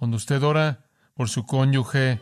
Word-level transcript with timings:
Cuando 0.00 0.16
usted 0.16 0.42
ora 0.42 0.78
por 1.14 1.28
su 1.28 1.44
cónyuge, 1.44 2.20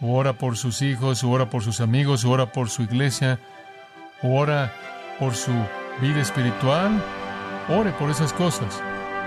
o 0.00 0.14
ora 0.16 0.34
por 0.34 0.56
sus 0.56 0.80
hijos, 0.80 1.24
o 1.24 1.30
ora 1.30 1.50
por 1.50 1.64
sus 1.64 1.80
amigos, 1.80 2.24
o 2.24 2.30
ora 2.30 2.52
por 2.52 2.70
su 2.70 2.82
iglesia, 2.82 3.40
o 4.22 4.36
ora 4.36 4.72
por 5.18 5.34
su 5.34 5.50
vida 6.00 6.20
espiritual, 6.20 7.02
ore 7.68 7.90
por 7.90 8.10
esas 8.10 8.32
cosas. 8.32 8.80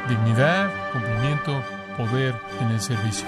Dignidad, 0.08 0.72
cumplimiento, 0.94 1.62
poder 1.98 2.34
en 2.62 2.70
el 2.70 2.80
servicio. 2.80 3.28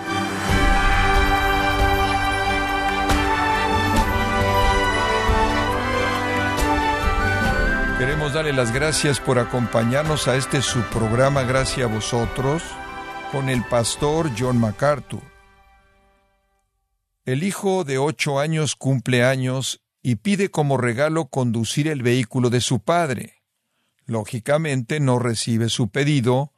Queremos 7.99 8.31
darle 8.31 8.53
las 8.53 8.71
gracias 8.71 9.19
por 9.19 9.37
acompañarnos 9.37 10.29
a 10.29 10.37
este 10.37 10.61
su 10.61 10.81
programa 10.83 11.43
Gracias 11.43 11.89
a 11.89 11.93
vosotros 11.93 12.63
con 13.31 13.49
el 13.49 13.63
pastor 13.63 14.31
John 14.37 14.59
MacArthur. 14.59 15.21
El 17.25 17.43
hijo 17.43 17.83
de 17.83 17.97
ocho 17.97 18.39
años 18.39 18.75
cumple 18.75 19.23
años 19.23 19.81
y 20.01 20.15
pide 20.15 20.49
como 20.49 20.77
regalo 20.77 21.27
conducir 21.27 21.87
el 21.87 22.03
vehículo 22.03 22.49
de 22.49 22.61
su 22.61 22.79
padre. 22.79 23.41
Lógicamente 24.05 24.99
no 24.99 25.19
recibe 25.19 25.69
su 25.69 25.89
pedido, 25.89 26.53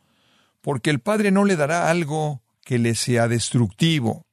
porque 0.62 0.90
el 0.90 1.00
padre 1.00 1.32
no 1.32 1.46
le 1.46 1.56
dará 1.56 1.90
algo 1.90 2.42
que 2.64 2.80
le 2.80 2.96
sea 2.96 3.28
destructivo. 3.28 4.26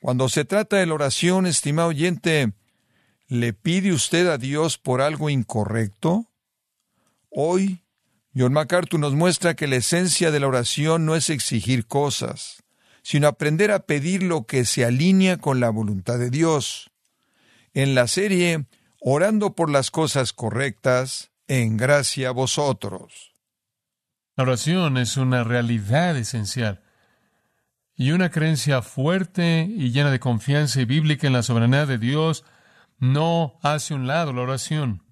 Cuando 0.00 0.28
se 0.28 0.44
trata 0.44 0.76
de 0.76 0.86
la 0.86 0.94
oración, 0.94 1.46
estimado 1.46 1.88
oyente, 1.88 2.52
¿Le 3.28 3.52
pide 3.52 3.92
usted 3.92 4.26
a 4.26 4.38
Dios 4.38 4.78
por 4.78 5.02
algo 5.02 5.28
incorrecto? 5.28 6.32
Hoy, 7.28 7.84
John 8.38 8.52
MacArthur 8.52 9.00
nos 9.00 9.14
muestra 9.14 9.54
que 9.54 9.66
la 9.66 9.76
esencia 9.76 10.30
de 10.30 10.38
la 10.38 10.46
oración 10.46 11.04
no 11.04 11.16
es 11.16 11.28
exigir 11.28 11.86
cosas, 11.86 12.62
sino 13.02 13.26
aprender 13.26 13.72
a 13.72 13.80
pedir 13.80 14.22
lo 14.22 14.46
que 14.46 14.64
se 14.64 14.84
alinea 14.84 15.38
con 15.38 15.58
la 15.58 15.70
voluntad 15.70 16.20
de 16.20 16.30
Dios. 16.30 16.92
En 17.74 17.96
la 17.96 18.06
serie 18.06 18.66
Orando 19.00 19.54
por 19.54 19.70
las 19.70 19.90
cosas 19.90 20.32
correctas, 20.32 21.30
en 21.46 21.76
gracia 21.76 22.28
a 22.28 22.32
vosotros. 22.32 23.32
La 24.36 24.42
oración 24.42 24.98
es 24.98 25.16
una 25.16 25.44
realidad 25.44 26.16
esencial 26.16 26.82
y 27.96 28.10
una 28.12 28.30
creencia 28.30 28.82
fuerte 28.82 29.68
y 29.68 29.90
llena 29.90 30.10
de 30.10 30.20
confianza 30.20 30.80
y 30.80 30.84
bíblica 30.84 31.26
en 31.26 31.32
la 31.32 31.42
soberanía 31.42 31.86
de 31.86 31.98
Dios 31.98 32.44
no 32.98 33.58
hace 33.62 33.94
un 33.94 34.06
lado 34.06 34.32
la 34.32 34.42
oración. 34.42 35.07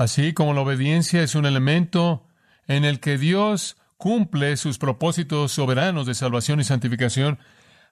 Así 0.00 0.32
como 0.32 0.54
la 0.54 0.62
obediencia 0.62 1.22
es 1.22 1.34
un 1.34 1.44
elemento 1.44 2.26
en 2.66 2.86
el 2.86 3.00
que 3.00 3.18
Dios 3.18 3.76
cumple 3.98 4.56
sus 4.56 4.78
propósitos 4.78 5.52
soberanos 5.52 6.06
de 6.06 6.14
salvación 6.14 6.58
y 6.58 6.64
santificación, 6.64 7.38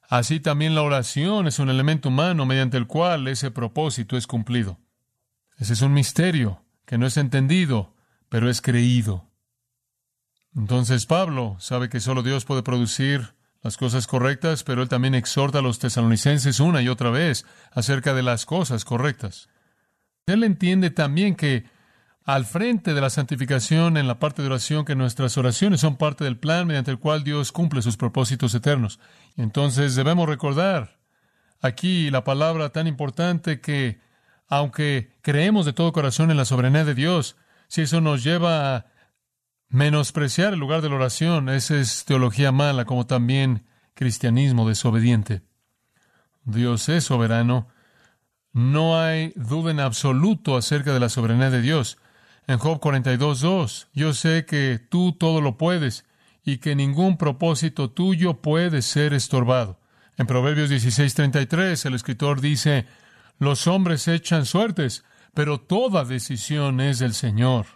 así 0.08 0.40
también 0.40 0.74
la 0.74 0.80
oración 0.80 1.46
es 1.46 1.58
un 1.58 1.68
elemento 1.68 2.08
humano 2.08 2.46
mediante 2.46 2.78
el 2.78 2.86
cual 2.86 3.28
ese 3.28 3.50
propósito 3.50 4.16
es 4.16 4.26
cumplido. 4.26 4.78
Ese 5.58 5.74
es 5.74 5.82
un 5.82 5.92
misterio 5.92 6.64
que 6.86 6.96
no 6.96 7.04
es 7.04 7.18
entendido, 7.18 7.94
pero 8.30 8.48
es 8.48 8.62
creído. 8.62 9.28
Entonces 10.56 11.04
Pablo 11.04 11.58
sabe 11.60 11.90
que 11.90 12.00
solo 12.00 12.22
Dios 12.22 12.46
puede 12.46 12.62
producir 12.62 13.34
las 13.62 13.76
cosas 13.76 14.06
correctas, 14.06 14.64
pero 14.64 14.80
él 14.80 14.88
también 14.88 15.14
exhorta 15.14 15.58
a 15.58 15.62
los 15.62 15.78
tesalonicenses 15.78 16.58
una 16.58 16.80
y 16.80 16.88
otra 16.88 17.10
vez 17.10 17.44
acerca 17.70 18.14
de 18.14 18.22
las 18.22 18.46
cosas 18.46 18.86
correctas. 18.86 19.50
Él 20.24 20.42
entiende 20.42 20.88
también 20.88 21.34
que 21.34 21.76
al 22.28 22.44
frente 22.44 22.92
de 22.92 23.00
la 23.00 23.08
santificación 23.08 23.96
en 23.96 24.06
la 24.06 24.18
parte 24.18 24.42
de 24.42 24.48
oración, 24.48 24.84
que 24.84 24.94
nuestras 24.94 25.38
oraciones 25.38 25.80
son 25.80 25.96
parte 25.96 26.24
del 26.24 26.36
plan 26.36 26.66
mediante 26.66 26.90
el 26.90 26.98
cual 26.98 27.24
Dios 27.24 27.52
cumple 27.52 27.80
sus 27.80 27.96
propósitos 27.96 28.54
eternos. 28.54 29.00
Entonces 29.38 29.94
debemos 29.94 30.28
recordar 30.28 31.00
aquí 31.62 32.10
la 32.10 32.24
palabra 32.24 32.68
tan 32.68 32.86
importante 32.86 33.62
que, 33.62 34.02
aunque 34.46 35.16
creemos 35.22 35.64
de 35.64 35.72
todo 35.72 35.90
corazón 35.94 36.30
en 36.30 36.36
la 36.36 36.44
soberanía 36.44 36.84
de 36.84 36.94
Dios, 36.94 37.38
si 37.66 37.80
eso 37.80 38.02
nos 38.02 38.22
lleva 38.22 38.76
a 38.76 38.86
Menospreciar 39.70 40.52
el 40.52 40.60
lugar 40.60 40.82
de 40.82 40.90
la 40.90 40.96
oración, 40.96 41.48
esa 41.48 41.76
es 41.76 42.04
teología 42.04 42.52
mala, 42.52 42.84
como 42.84 43.06
también 43.06 43.66
cristianismo 43.94 44.68
desobediente. 44.68 45.40
Dios 46.44 46.90
es 46.90 47.04
soberano. 47.04 47.68
No 48.52 49.00
hay 49.00 49.32
duda 49.34 49.70
en 49.70 49.80
absoluto 49.80 50.58
acerca 50.58 50.92
de 50.92 51.00
la 51.00 51.08
soberanía 51.08 51.48
de 51.48 51.62
Dios. 51.62 51.96
En 52.48 52.56
Job 52.56 52.80
42.2, 52.80 53.88
yo 53.92 54.14
sé 54.14 54.46
que 54.46 54.78
tú 54.78 55.12
todo 55.12 55.42
lo 55.42 55.58
puedes 55.58 56.06
y 56.42 56.56
que 56.56 56.74
ningún 56.74 57.18
propósito 57.18 57.90
tuyo 57.90 58.40
puede 58.40 58.80
ser 58.80 59.12
estorbado. 59.12 59.78
En 60.16 60.26
Proverbios 60.26 60.70
16.33, 60.70 61.84
el 61.84 61.94
escritor 61.94 62.40
dice, 62.40 62.86
los 63.38 63.66
hombres 63.66 64.08
echan 64.08 64.46
suertes, 64.46 65.04
pero 65.34 65.60
toda 65.60 66.06
decisión 66.06 66.80
es 66.80 67.00
del 67.00 67.12
Señor. 67.12 67.66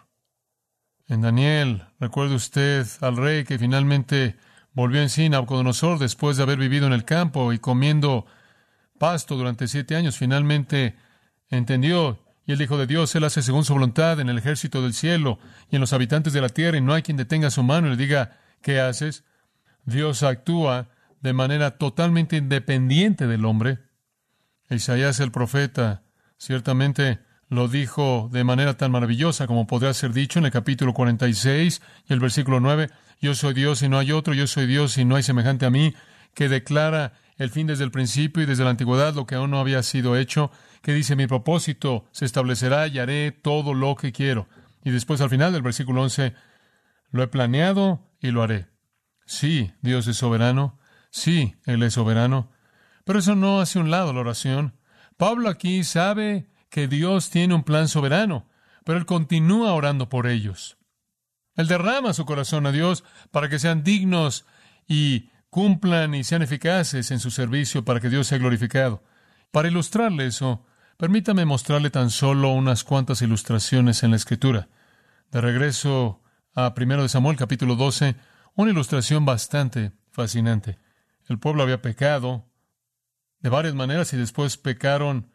En 1.07 1.21
Daniel, 1.21 1.85
recuerde 2.01 2.35
usted 2.35 2.87
al 3.03 3.19
rey 3.19 3.45
que 3.45 3.59
finalmente 3.59 4.37
volvió 4.73 5.03
en 5.03 5.11
sí, 5.11 5.29
Nabucodonosor, 5.29 5.99
después 5.99 6.39
de 6.39 6.45
haber 6.45 6.59
vivido 6.59 6.87
en 6.87 6.95
el 6.95 7.05
campo 7.05 7.53
y 7.53 7.59
comiendo 7.59 8.25
pasto 8.99 9.37
durante 9.37 9.69
siete 9.69 9.97
años, 9.97 10.17
finalmente 10.17 10.97
entendió 11.51 12.22
y 12.47 12.53
el 12.53 12.61
Hijo 12.61 12.77
de 12.77 12.87
Dios, 12.87 13.15
Él 13.15 13.25
hace 13.25 13.43
según 13.43 13.65
su 13.65 13.73
voluntad 13.73 14.19
en 14.21 14.29
el 14.29 14.39
ejército 14.39 14.83
del 14.83 14.95
cielo 14.95 15.39
y 15.71 15.77
en 15.77 15.81
los 15.81 15.93
habitantes 15.93 16.33
de 16.33 16.41
la 16.41 16.49
tierra, 16.49 16.79
y 16.79 16.81
no 16.81 16.95
hay 16.95 17.03
quien 17.03 17.17
detenga 17.17 17.51
su 17.51 17.63
mano 17.63 17.87
y 17.87 17.91
le 17.91 17.97
diga, 17.97 18.39
¿qué 18.63 18.81
haces? 18.81 19.25
Dios 19.85 20.23
actúa 20.23 20.89
de 21.21 21.33
manera 21.33 21.73
totalmente 21.79 22.37
independiente 22.37 23.27
del 23.27 23.45
hombre. 23.45 23.79
Isaías 24.71 25.21
el 25.21 25.31
profeta 25.31 26.03
ciertamente 26.37 27.21
lo 27.49 27.69
dijo 27.69 28.31
de 28.33 28.45
manera 28.45 28.77
tan 28.77 28.91
maravillosa 28.91 29.47
como 29.47 29.67
podría 29.67 29.93
ser 29.93 30.13
dicho 30.13 30.39
en 30.39 30.47
el 30.47 30.51
capítulo 30.51 30.95
46 30.95 31.83
y 32.09 32.13
el 32.13 32.19
versículo 32.19 32.61
9, 32.61 32.89
yo 33.21 33.35
soy 33.35 33.55
Dios 33.55 33.83
y 33.83 33.89
no 33.89 33.99
hay 33.99 34.11
otro, 34.11 34.35
yo 34.35 34.47
soy 34.47 34.67
Dios 34.67 34.97
y 34.99 35.05
no 35.05 35.17
hay 35.17 35.23
semejante 35.23 35.67
a 35.67 35.71
mí, 35.71 35.95
que 36.35 36.49
declara 36.49 37.13
el 37.37 37.51
fin 37.51 37.67
desde 37.67 37.85
el 37.85 37.91
principio 37.91 38.43
y 38.43 38.47
desde 38.47 38.65
la 38.65 38.71
antigüedad 38.71 39.15
lo 39.15 39.27
que 39.27 39.35
aún 39.35 39.51
no 39.51 39.61
había 39.61 39.83
sido 39.83 40.17
hecho, 40.17 40.51
que 40.83 40.93
dice 40.93 41.17
mi 41.17 41.27
propósito 41.27 42.07
se 42.13 42.25
establecerá 42.25 42.87
y 42.89 42.99
haré 42.99 43.33
todo 43.33 43.73
lo 43.73 43.95
que 43.97 44.13
quiero. 44.13 44.49
Y 44.85 44.91
después 44.91 45.21
al 45.21 45.31
final 45.31 45.53
del 45.53 45.63
versículo 45.63 46.03
11, 46.03 46.35
lo 47.11 47.23
he 47.23 47.29
planeado 47.29 48.11
y 48.21 48.33
lo 48.33 48.43
haré. 48.43 48.69
Sí, 49.25 49.73
Dios 49.81 50.09
es 50.09 50.17
soberano, 50.17 50.79
sí, 51.11 51.55
Él 51.65 51.83
es 51.83 51.95
soberano, 51.95 52.51
pero 53.05 53.21
eso 53.21 53.37
no 53.37 53.61
hace 53.61 53.79
un 53.79 53.91
lado 53.91 54.13
la 54.13 54.21
oración. 54.21 54.77
Pablo 55.17 55.49
aquí 55.49 55.85
sabe 55.85 56.49
que 56.69 56.89
Dios 56.89 57.31
tiene 57.31 57.55
un 57.55 57.63
plan 57.63 57.87
soberano, 57.89 58.49
pero 58.85 58.99
Él 58.99 59.07
continúa 59.07 59.73
orando 59.73 60.09
por 60.09 60.27
ellos. 60.27 60.79
Él 61.55 61.69
derrama 61.69 62.15
su 62.15 62.25
corazón 62.25 62.67
a 62.67 62.73
Dios 62.73 63.05
para 63.31 63.49
que 63.49 63.59
sean 63.59 63.85
dignos 63.85 64.47
y 64.89 65.31
cumplan 65.51 66.15
y 66.15 66.25
sean 66.25 66.43
eficaces 66.43 67.11
en 67.11 67.21
su 67.21 67.31
servicio 67.31 67.85
para 67.85 68.01
que 68.01 68.09
Dios 68.09 68.27
sea 68.27 68.39
glorificado. 68.39 69.05
Para 69.51 69.69
ilustrarle 69.69 70.27
eso, 70.27 70.65
permítame 71.03 71.45
mostrarle 71.45 71.91
tan 71.91 72.11
solo 72.11 72.51
unas 72.51 72.85
cuantas 72.85 73.23
ilustraciones 73.23 74.05
en 74.05 74.11
la 74.11 74.17
Escritura. 74.17 74.69
De 75.33 75.41
regreso 75.41 76.23
a 76.55 76.73
1 76.77 77.03
de 77.03 77.09
Samuel 77.09 77.37
capítulo 77.37 77.75
12, 77.75 78.15
una 78.55 78.71
ilustración 78.71 79.25
bastante 79.25 79.91
fascinante. 80.13 80.79
El 81.27 81.41
pueblo 81.41 81.65
había 81.65 81.83
pecado 81.83 82.47
de 83.41 83.51
varias 83.51 83.75
maneras 83.75 84.13
y 84.13 84.17
después 84.17 84.57
pecaron 84.57 85.33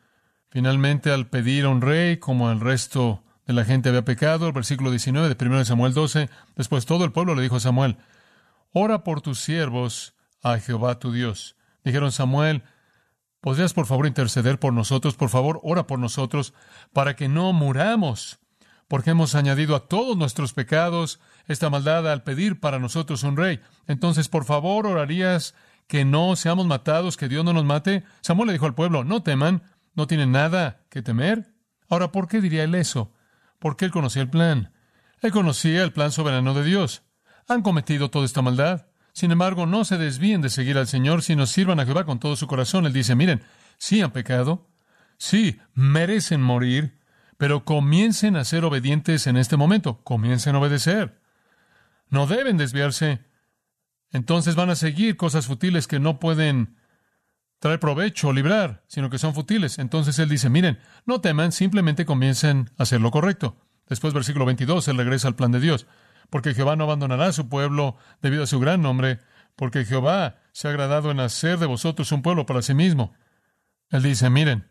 Finalmente, 0.50 1.12
al 1.12 1.28
pedir 1.28 1.66
a 1.66 1.70
un 1.70 1.82
rey, 1.82 2.16
como 2.16 2.50
el 2.50 2.62
resto 2.62 3.26
de 3.46 3.52
la 3.52 3.66
gente 3.66 3.90
había 3.90 4.06
pecado, 4.06 4.48
el 4.48 4.54
versículo 4.54 4.90
19 4.92 5.36
de 5.36 5.46
1 5.46 5.66
Samuel 5.66 5.94
12, 5.94 6.30
después 6.56 6.86
todo 6.86 7.04
el 7.04 7.12
pueblo 7.12 7.36
le 7.36 7.42
dijo 7.42 7.58
a 7.58 7.60
Samuel, 7.60 7.98
ora 8.72 9.04
por 9.04 9.20
tus 9.20 9.42
siervos 9.42 10.16
a 10.42 10.60
Jehová 10.60 11.00
tu 11.00 11.12
Dios. 11.12 11.58
Dijeron 11.84 12.14
Samuel, 12.14 12.64
¿podrías 13.42 13.74
por 13.74 13.86
favor 13.86 14.08
interceder 14.08 14.60
por 14.60 14.74
nosotros? 14.74 15.16
Por 15.16 15.30
favor, 15.30 15.60
ora 15.64 15.88
por 15.88 16.00
nosotros 16.00 16.54
para 16.94 17.16
que 17.16 17.28
no 17.28 17.54
muramos, 17.54 18.40
porque 18.88 19.12
hemos 19.12 19.36
añadido 19.36 19.76
a 19.76 19.88
todos 19.88 20.18
nuestros 20.18 20.54
pecados 20.54 21.20
esta 21.48 21.70
maldad 21.70 22.12
al 22.12 22.24
pedir 22.24 22.60
para 22.60 22.80
nosotros 22.80 23.24
un 23.24 23.38
rey. 23.38 23.60
Entonces, 23.88 24.30
por 24.30 24.46
favor, 24.46 24.86
orarías 24.86 25.56
que 25.88 26.06
no 26.06 26.36
seamos 26.36 26.68
matados, 26.68 27.18
que 27.18 27.30
Dios 27.30 27.44
no 27.46 27.54
nos 27.54 27.66
mate. 27.66 28.04
Samuel 28.22 28.48
le 28.48 28.54
dijo 28.54 28.66
al 28.66 28.76
pueblo, 28.76 29.04
no 29.04 29.24
teman, 29.24 29.64
no 29.96 30.08
tiene 30.08 30.26
nada 30.26 30.82
que 30.90 31.02
temer. 31.02 31.54
Ahora, 31.90 32.12
¿por 32.12 32.28
qué 32.28 32.42
diría 32.42 32.64
él 32.64 32.76
eso? 32.76 33.14
Porque 33.60 33.86
él 33.86 33.92
conocía 33.92 34.22
el 34.22 34.30
plan. 34.30 34.74
Él 35.22 35.32
conocía 35.32 35.84
el 35.84 35.94
plan 35.94 36.12
soberano 36.12 36.54
de 36.54 36.64
Dios. 36.64 37.04
Han 37.48 37.62
cometido 37.62 38.10
toda 38.12 38.26
esta 38.26 38.42
maldad. 38.42 38.88
Sin 39.18 39.32
embargo, 39.32 39.66
no 39.66 39.84
se 39.84 39.98
desvíen 39.98 40.42
de 40.42 40.52
seguir 40.52 40.78
al 40.78 40.86
Señor, 40.86 41.24
sino 41.24 41.48
sirvan 41.48 41.80
a 41.80 41.86
Jehová 41.86 42.06
con 42.06 42.20
todo 42.20 42.36
su 42.36 42.46
corazón. 42.46 42.86
Él 42.86 42.94
dice, 42.94 43.16
miren, 43.16 43.42
sí 43.80 44.00
han 44.00 44.12
pecado, 44.12 44.70
sí, 45.18 45.60
merecen 45.74 46.40
morir, 46.40 47.00
pero 47.36 47.66
comiencen 47.66 48.36
a 48.36 48.46
ser 48.46 48.64
obedientes 48.64 49.26
en 49.26 49.36
este 49.36 49.58
momento, 49.58 50.04
comiencen 50.04 50.54
a 50.54 50.60
obedecer. 50.60 51.20
No 52.10 52.28
deben 52.28 52.58
desviarse. 52.58 53.26
entonces 54.12 54.54
van 54.54 54.70
a 54.70 54.76
seguir 54.76 55.18
cosas 55.18 55.48
futiles 55.48 55.88
que 55.88 56.00
no 56.00 56.20
pueden 56.20 56.78
traer 57.58 57.80
provecho 57.80 58.28
o 58.28 58.34
librar, 58.34 58.84
sino 58.86 59.10
que 59.10 59.18
son 59.18 59.34
futiles. 59.34 59.80
Entonces 59.80 60.20
él 60.20 60.30
dice, 60.30 60.52
miren, 60.52 60.78
no 61.08 61.22
teman, 61.22 61.52
simplemente 61.54 62.06
comiencen 62.06 62.70
a 62.78 62.84
hacer 62.84 63.02
lo 63.02 63.10
correcto. 63.10 63.58
Después, 63.88 64.14
versículo 64.14 64.46
22, 64.46 64.88
él 64.90 64.98
regresa 64.98 65.28
al 65.28 65.36
plan 65.36 65.52
de 65.52 65.60
Dios. 65.60 65.88
Porque 66.30 66.54
Jehová 66.54 66.76
no 66.76 66.84
abandonará 66.84 67.28
a 67.28 67.34
su 67.34 67.50
pueblo 67.50 67.98
debido 68.22 68.44
a 68.44 68.48
su 68.48 68.60
gran 68.60 68.82
nombre, 68.82 69.20
porque 69.56 69.86
Jehová 69.86 70.38
se 70.52 70.68
ha 70.68 70.72
agradado 70.72 71.12
en 71.12 71.20
hacer 71.20 71.58
de 71.58 71.66
vosotros 71.66 72.12
un 72.12 72.22
pueblo 72.22 72.46
para 72.46 72.62
sí 72.62 72.74
mismo. 72.74 73.14
Él 73.90 74.04
dice, 74.04 74.30
miren, 74.30 74.68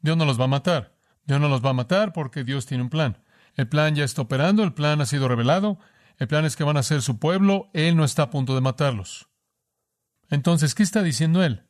Dios 0.00 0.16
no 0.16 0.24
los 0.24 0.40
va 0.40 0.44
a 0.44 0.48
matar. 0.48 0.94
Dios 1.26 1.40
no 1.40 1.48
los 1.48 1.64
va 1.64 1.70
a 1.70 1.74
matar 1.74 2.12
porque 2.12 2.44
Dios 2.44 2.66
tiene 2.66 2.82
un 2.82 2.90
plan. 2.90 3.18
El 3.54 3.68
plan 3.68 3.94
ya 3.94 4.04
está 4.04 4.22
operando, 4.22 4.64
el 4.64 4.74
plan 4.74 5.00
ha 5.00 5.06
sido 5.06 5.28
revelado, 5.28 5.78
el 6.18 6.28
plan 6.28 6.44
es 6.44 6.56
que 6.56 6.64
van 6.64 6.76
a 6.76 6.82
ser 6.82 7.02
su 7.02 7.18
pueblo, 7.18 7.70
Él 7.72 7.96
no 7.96 8.04
está 8.04 8.24
a 8.24 8.30
punto 8.30 8.54
de 8.54 8.60
matarlos. 8.60 9.28
Entonces, 10.28 10.74
¿qué 10.74 10.82
está 10.82 11.02
diciendo 11.02 11.42
Él? 11.42 11.62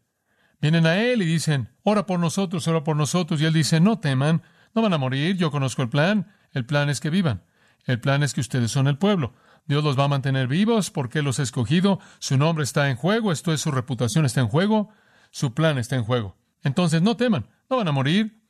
Vienen 0.61 0.87
a 0.87 0.97
Él 0.97 1.23
y 1.23 1.27
dicen, 1.27 1.71
ora 1.83 2.07
por 2.07 2.19
nosotros, 2.19 2.67
ora 2.69 2.85
por 2.85 2.97
nosotros, 2.97 3.41
y 3.41 3.45
Él 3.45 3.53
dice, 3.53 3.81
no 3.81 3.99
teman, 3.99 4.43
no 4.75 4.83
van 4.83 4.95
a 4.95 4.99
morir, 4.99 5.37
yo 5.37 5.51
conozco 5.51 5.83
el 5.83 5.89
plan, 5.89 6.33
el 6.53 6.65
plan 6.65 6.89
es 6.89 7.01
que 7.01 7.11
vivan, 7.11 7.45
el 7.85 8.01
plan 8.01 8.23
es 8.23 8.35
que 8.35 8.41
ustedes 8.41 8.71
son 8.71 8.89
el 8.89 8.99
pueblo. 8.99 9.35
Dios 9.67 9.83
los 9.83 9.99
va 9.99 10.05
a 10.05 10.09
mantener 10.09 10.47
vivos 10.47 10.91
porque 10.91 11.23
los 11.23 11.39
ha 11.39 11.43
escogido, 11.43 12.01
su 12.19 12.37
nombre 12.37 12.65
está 12.65 12.91
en 12.91 12.97
juego, 12.97 13.33
esto 13.33 13.53
es 13.53 13.61
su 13.61 13.71
reputación 13.71 14.25
está 14.25 14.41
en 14.41 14.49
juego, 14.49 14.91
su 15.31 15.55
plan 15.55 15.79
está 15.79 15.97
en 15.97 16.05
juego. 16.05 16.37
Entonces, 16.63 17.03
no 17.03 17.17
teman, 17.17 17.49
no 17.69 17.77
van 17.77 17.89
a 17.89 17.93
morir. 17.93 18.43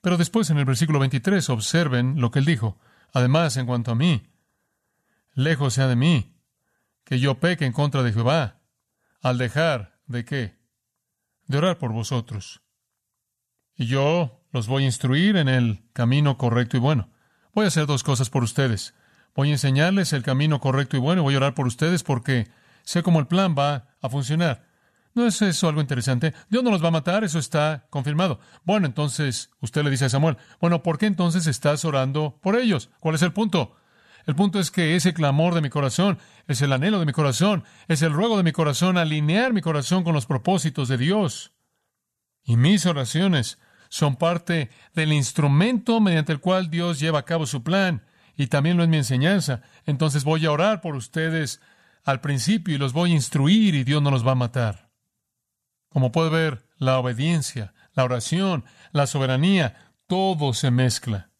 Pero 0.00 0.16
después 0.16 0.50
en 0.50 0.58
el 0.58 0.64
versículo 0.64 0.98
23 0.98 1.48
observen 1.50 2.20
lo 2.20 2.30
que 2.30 2.40
Él 2.40 2.44
dijo. 2.44 2.78
Además, 3.12 3.56
en 3.56 3.66
cuanto 3.66 3.92
a 3.92 3.94
mí, 3.94 4.26
lejos 5.34 5.74
sea 5.74 5.86
de 5.86 5.96
mí, 5.96 6.36
que 7.04 7.20
yo 7.20 7.38
peque 7.38 7.64
en 7.64 7.72
contra 7.72 8.02
de 8.02 8.12
Jehová, 8.12 8.62
al 9.20 9.38
dejar 9.38 10.00
de 10.06 10.24
qué? 10.24 10.58
De 11.46 11.58
orar 11.58 11.78
por 11.78 11.92
vosotros. 11.92 12.62
Y 13.76 13.86
yo 13.86 14.44
los 14.50 14.66
voy 14.66 14.82
a 14.82 14.86
instruir 14.86 15.36
en 15.36 15.48
el 15.48 15.88
camino 15.92 16.36
correcto 16.36 16.76
y 16.76 16.80
bueno. 16.80 17.11
Voy 17.54 17.66
a 17.66 17.68
hacer 17.68 17.86
dos 17.86 18.02
cosas 18.02 18.30
por 18.30 18.42
ustedes. 18.42 18.94
Voy 19.34 19.50
a 19.50 19.52
enseñarles 19.52 20.14
el 20.14 20.22
camino 20.22 20.58
correcto 20.58 20.96
y 20.96 21.00
bueno 21.00 21.20
y 21.20 21.24
voy 21.24 21.34
a 21.34 21.36
orar 21.38 21.54
por 21.54 21.66
ustedes 21.66 22.02
porque 22.02 22.48
sé 22.82 23.02
cómo 23.02 23.20
el 23.20 23.26
plan 23.26 23.54
va 23.58 23.88
a 24.00 24.08
funcionar. 24.08 24.64
¿No 25.14 25.26
es 25.26 25.42
eso 25.42 25.68
algo 25.68 25.82
interesante? 25.82 26.32
Dios 26.48 26.64
no 26.64 26.70
los 26.70 26.82
va 26.82 26.88
a 26.88 26.92
matar, 26.92 27.24
eso 27.24 27.38
está 27.38 27.86
confirmado. 27.90 28.40
Bueno, 28.64 28.86
entonces 28.86 29.50
usted 29.60 29.84
le 29.84 29.90
dice 29.90 30.06
a 30.06 30.08
Samuel, 30.08 30.38
bueno, 30.60 30.82
¿por 30.82 30.96
qué 30.96 31.04
entonces 31.04 31.46
estás 31.46 31.84
orando 31.84 32.38
por 32.42 32.56
ellos? 32.56 32.88
¿Cuál 33.00 33.16
es 33.16 33.22
el 33.22 33.34
punto? 33.34 33.76
El 34.24 34.34
punto 34.34 34.58
es 34.58 34.70
que 34.70 34.96
ese 34.96 35.12
clamor 35.12 35.54
de 35.54 35.60
mi 35.60 35.68
corazón, 35.68 36.18
es 36.46 36.62
el 36.62 36.72
anhelo 36.72 37.00
de 37.00 37.06
mi 37.06 37.12
corazón, 37.12 37.64
es 37.88 38.00
el 38.00 38.14
ruego 38.14 38.38
de 38.38 38.44
mi 38.44 38.52
corazón, 38.52 38.96
alinear 38.96 39.52
mi 39.52 39.60
corazón 39.60 40.04
con 40.04 40.14
los 40.14 40.24
propósitos 40.24 40.88
de 40.88 40.96
Dios. 40.96 41.52
Y 42.42 42.56
mis 42.56 42.86
oraciones 42.86 43.58
son 43.92 44.16
parte 44.16 44.70
del 44.94 45.12
instrumento 45.12 46.00
mediante 46.00 46.32
el 46.32 46.40
cual 46.40 46.70
Dios 46.70 46.98
lleva 46.98 47.18
a 47.18 47.24
cabo 47.26 47.44
su 47.44 47.62
plan, 47.62 48.02
y 48.38 48.46
también 48.46 48.78
lo 48.78 48.84
es 48.84 48.88
mi 48.88 48.96
enseñanza. 48.96 49.60
Entonces 49.84 50.24
voy 50.24 50.46
a 50.46 50.50
orar 50.50 50.80
por 50.80 50.96
ustedes 50.96 51.60
al 52.02 52.22
principio 52.22 52.74
y 52.74 52.78
los 52.78 52.94
voy 52.94 53.10
a 53.10 53.14
instruir 53.14 53.74
y 53.74 53.84
Dios 53.84 54.00
no 54.00 54.10
los 54.10 54.26
va 54.26 54.32
a 54.32 54.36
matar. 54.36 54.88
Como 55.90 56.10
puede 56.10 56.30
ver, 56.30 56.66
la 56.78 56.98
obediencia, 56.98 57.74
la 57.92 58.04
oración, 58.04 58.64
la 58.92 59.06
soberanía, 59.06 59.92
todo 60.06 60.54
se 60.54 60.70
mezcla. 60.70 61.30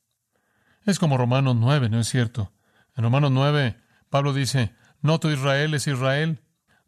Es 0.84 0.98
como 0.98 1.16
Romanos 1.16 1.56
9, 1.56 1.88
¿no 1.88 2.00
es 2.00 2.08
cierto? 2.08 2.52
En 2.94 3.04
Romanos 3.04 3.30
9, 3.30 3.78
Pablo 4.10 4.34
dice, 4.34 4.74
no 5.00 5.18
todo 5.20 5.32
Israel 5.32 5.72
es 5.72 5.86
Israel, 5.86 6.42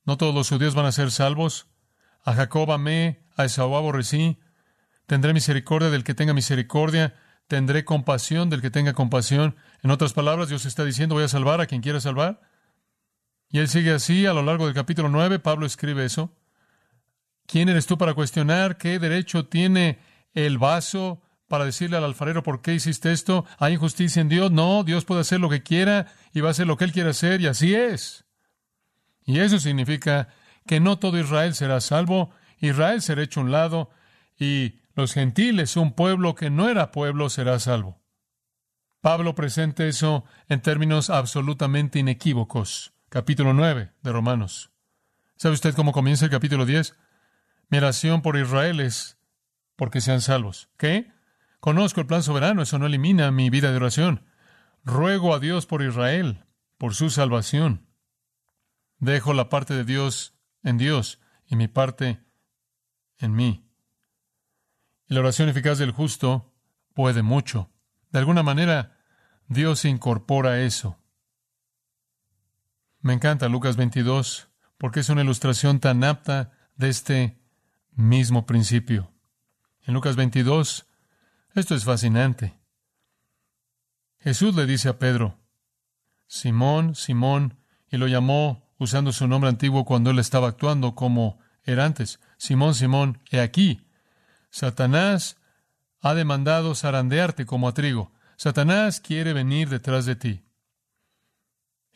no 0.05 0.19
todos 0.19 0.35
los 0.35 0.51
judíos 0.51 0.75
van 0.75 0.85
a 0.85 0.93
ser 0.93 1.11
salvos. 1.11 1.69
A 2.23 2.35
Jacob 2.35 2.71
amé, 2.71 3.25
a 3.35 3.47
Esaú 3.47 3.75
aborrecí. 3.77 4.39
Tendré 5.07 5.33
misericordia 5.35 5.91
del 5.91 6.05
que 6.05 6.15
tenga 6.15 6.33
misericordia, 6.33 7.15
tendré 7.47 7.85
compasión 7.85 8.51
del 8.51 8.63
que 8.63 8.71
tenga 8.71 8.95
compasión. 8.95 9.57
En 9.83 9.91
otras 9.91 10.13
palabras, 10.13 10.49
Dios 10.49 10.65
está 10.65 10.85
diciendo, 10.85 11.15
voy 11.15 11.25
a 11.25 11.29
salvar 11.29 11.61
a 11.61 11.67
quien 11.67 11.83
quiera 11.83 12.01
salvar. 12.01 12.41
Y 13.51 13.59
él 13.59 13.69
sigue 13.69 13.93
así 13.93 14.27
a 14.27 14.33
lo 14.33 14.43
largo 14.43 14.67
del 14.67 14.75
capítulo 14.75 15.09
9, 15.09 15.39
Pablo 15.39 15.67
escribe 15.67 16.05
eso. 16.05 16.35
¿Quién 17.47 17.69
eres 17.69 17.87
tú 17.87 17.99
para 17.99 18.15
cuestionar 18.15 18.79
qué 18.79 18.99
derecho 18.99 19.47
tiene 19.47 19.99
el 20.33 20.59
vaso 20.59 21.23
para 21.47 21.67
decirle 21.67 21.97
al 21.99 22.05
alfarero 22.05 22.43
por 22.43 22.63
qué 22.63 22.75
hiciste 22.75 23.13
esto? 23.13 23.45
¿Hay 23.59 23.75
injusticia 23.75 24.21
en 24.21 24.29
Dios? 24.29 24.51
No, 24.51 24.83
Dios 24.83 25.05
puede 25.05 25.21
hacer 25.21 25.41
lo 25.41 25.51
que 25.51 25.63
quiera 25.63 26.07
y 26.33 26.41
va 26.41 26.49
a 26.49 26.51
hacer 26.53 26.67
lo 26.67 26.77
que 26.77 26.85
Él 26.85 26.93
quiera 26.93 27.11
hacer 27.11 27.41
y 27.43 27.47
así 27.47 27.75
es. 27.75 28.25
Y 29.27 29.41
eso 29.41 29.59
significa 29.59 30.29
que 30.67 30.81
no 30.81 30.99
todo 30.99 31.19
Israel 31.19 31.55
será 31.55 31.81
salvo, 31.81 32.31
Israel 32.59 33.03
será 33.03 33.23
hecho 33.23 33.41
un 33.41 33.53
lado 33.53 33.91
y 34.39 34.81
los 34.95 35.13
gentiles, 35.13 35.77
un 35.77 35.93
pueblo 35.93 36.35
que 36.35 36.51
no 36.51 36.69
era 36.69 36.93
pueblo, 36.93 37.29
será 37.29 37.59
salvo. 37.59 38.01
Pablo 39.01 39.35
presenta 39.35 39.85
eso 39.85 40.25
en 40.49 40.63
términos 40.63 41.11
absolutamente 41.11 41.99
inequívocos. 41.99 42.95
Capítulo 43.09 43.53
9 43.53 43.93
de 44.03 44.13
Romanos. 44.13 44.71
¿Sabe 45.37 45.55
usted 45.55 45.75
cómo 45.75 45.93
comienza 45.93 46.25
el 46.25 46.31
capítulo 46.31 46.65
10? 46.65 46.97
Mi 47.69 47.79
oración 47.79 48.23
por 48.23 48.37
Israel 48.37 48.81
es 48.81 49.19
porque 49.77 50.01
sean 50.01 50.21
salvos. 50.21 50.71
¿Qué? 50.79 51.13
Conozco 51.61 52.01
el 52.01 52.07
plan 52.07 52.23
soberano, 52.23 52.63
eso 52.63 52.79
no 52.79 52.87
elimina 52.87 53.31
mi 53.31 53.51
vida 53.51 53.71
de 53.71 53.77
oración. 53.77 54.27
Ruego 54.85 55.35
a 55.35 55.39
Dios 55.39 55.67
por 55.67 55.83
Israel, 55.83 56.45
por 56.79 56.95
su 56.95 57.11
salvación. 57.11 57.89
Dejo 58.99 59.35
la 59.35 59.49
parte 59.49 59.75
de 59.75 59.85
Dios 59.85 60.39
en 60.63 60.79
Dios 60.79 61.21
y 61.47 61.57
mi 61.57 61.69
parte 61.69 62.25
en 63.19 63.35
mí. 63.35 63.64
La 65.15 65.21
oración 65.21 65.49
eficaz 65.49 65.79
del 65.79 65.93
justo 65.93 66.53
puede 66.93 67.23
mucho. 67.23 67.71
De 68.11 68.19
alguna 68.19 68.43
manera, 68.43 68.99
Dios 69.47 69.85
incorpora 69.85 70.63
eso. 70.63 70.99
Me 72.99 73.13
encanta 73.13 73.49
Lucas 73.49 73.77
22 73.77 74.49
porque 74.77 74.99
es 74.99 75.09
una 75.11 75.23
ilustración 75.23 75.79
tan 75.79 76.03
apta 76.03 76.51
de 76.75 76.89
este 76.89 77.41
mismo 77.93 78.45
principio. 78.45 79.13
En 79.83 79.95
Lucas 79.95 80.17
22, 80.17 80.85
esto 81.55 81.77
es 81.77 81.85
fascinante. 81.85 82.59
Jesús 84.19 84.57
le 84.57 84.67
dice 84.67 84.89
a 84.89 84.99
Pedro, 84.99 85.39
Simón, 86.27 86.97
Simón, 86.97 87.61
y 87.89 87.99
lo 87.99 88.09
llamó 88.09 88.75
usando 88.79 89.13
su 89.13 89.29
nombre 89.29 89.49
antiguo 89.49 89.85
cuando 89.85 90.11
él 90.11 90.19
estaba 90.19 90.49
actuando 90.49 90.97
como 90.97 91.39
era 91.63 91.85
antes. 91.85 92.19
Simón, 92.37 92.75
Simón, 92.75 93.21
he 93.31 93.39
aquí. 93.39 93.85
Satanás 94.55 95.37
ha 96.01 96.15
demandado 96.15 96.77
zarandearte 96.77 97.45
como 97.45 97.67
a 97.67 97.75
trigo. 97.75 98.13
Satanás 98.37 99.01
quiere 99.01 99.33
venir 99.33 99.69
detrás 99.69 100.07
de 100.07 100.15
ti. 100.15 100.45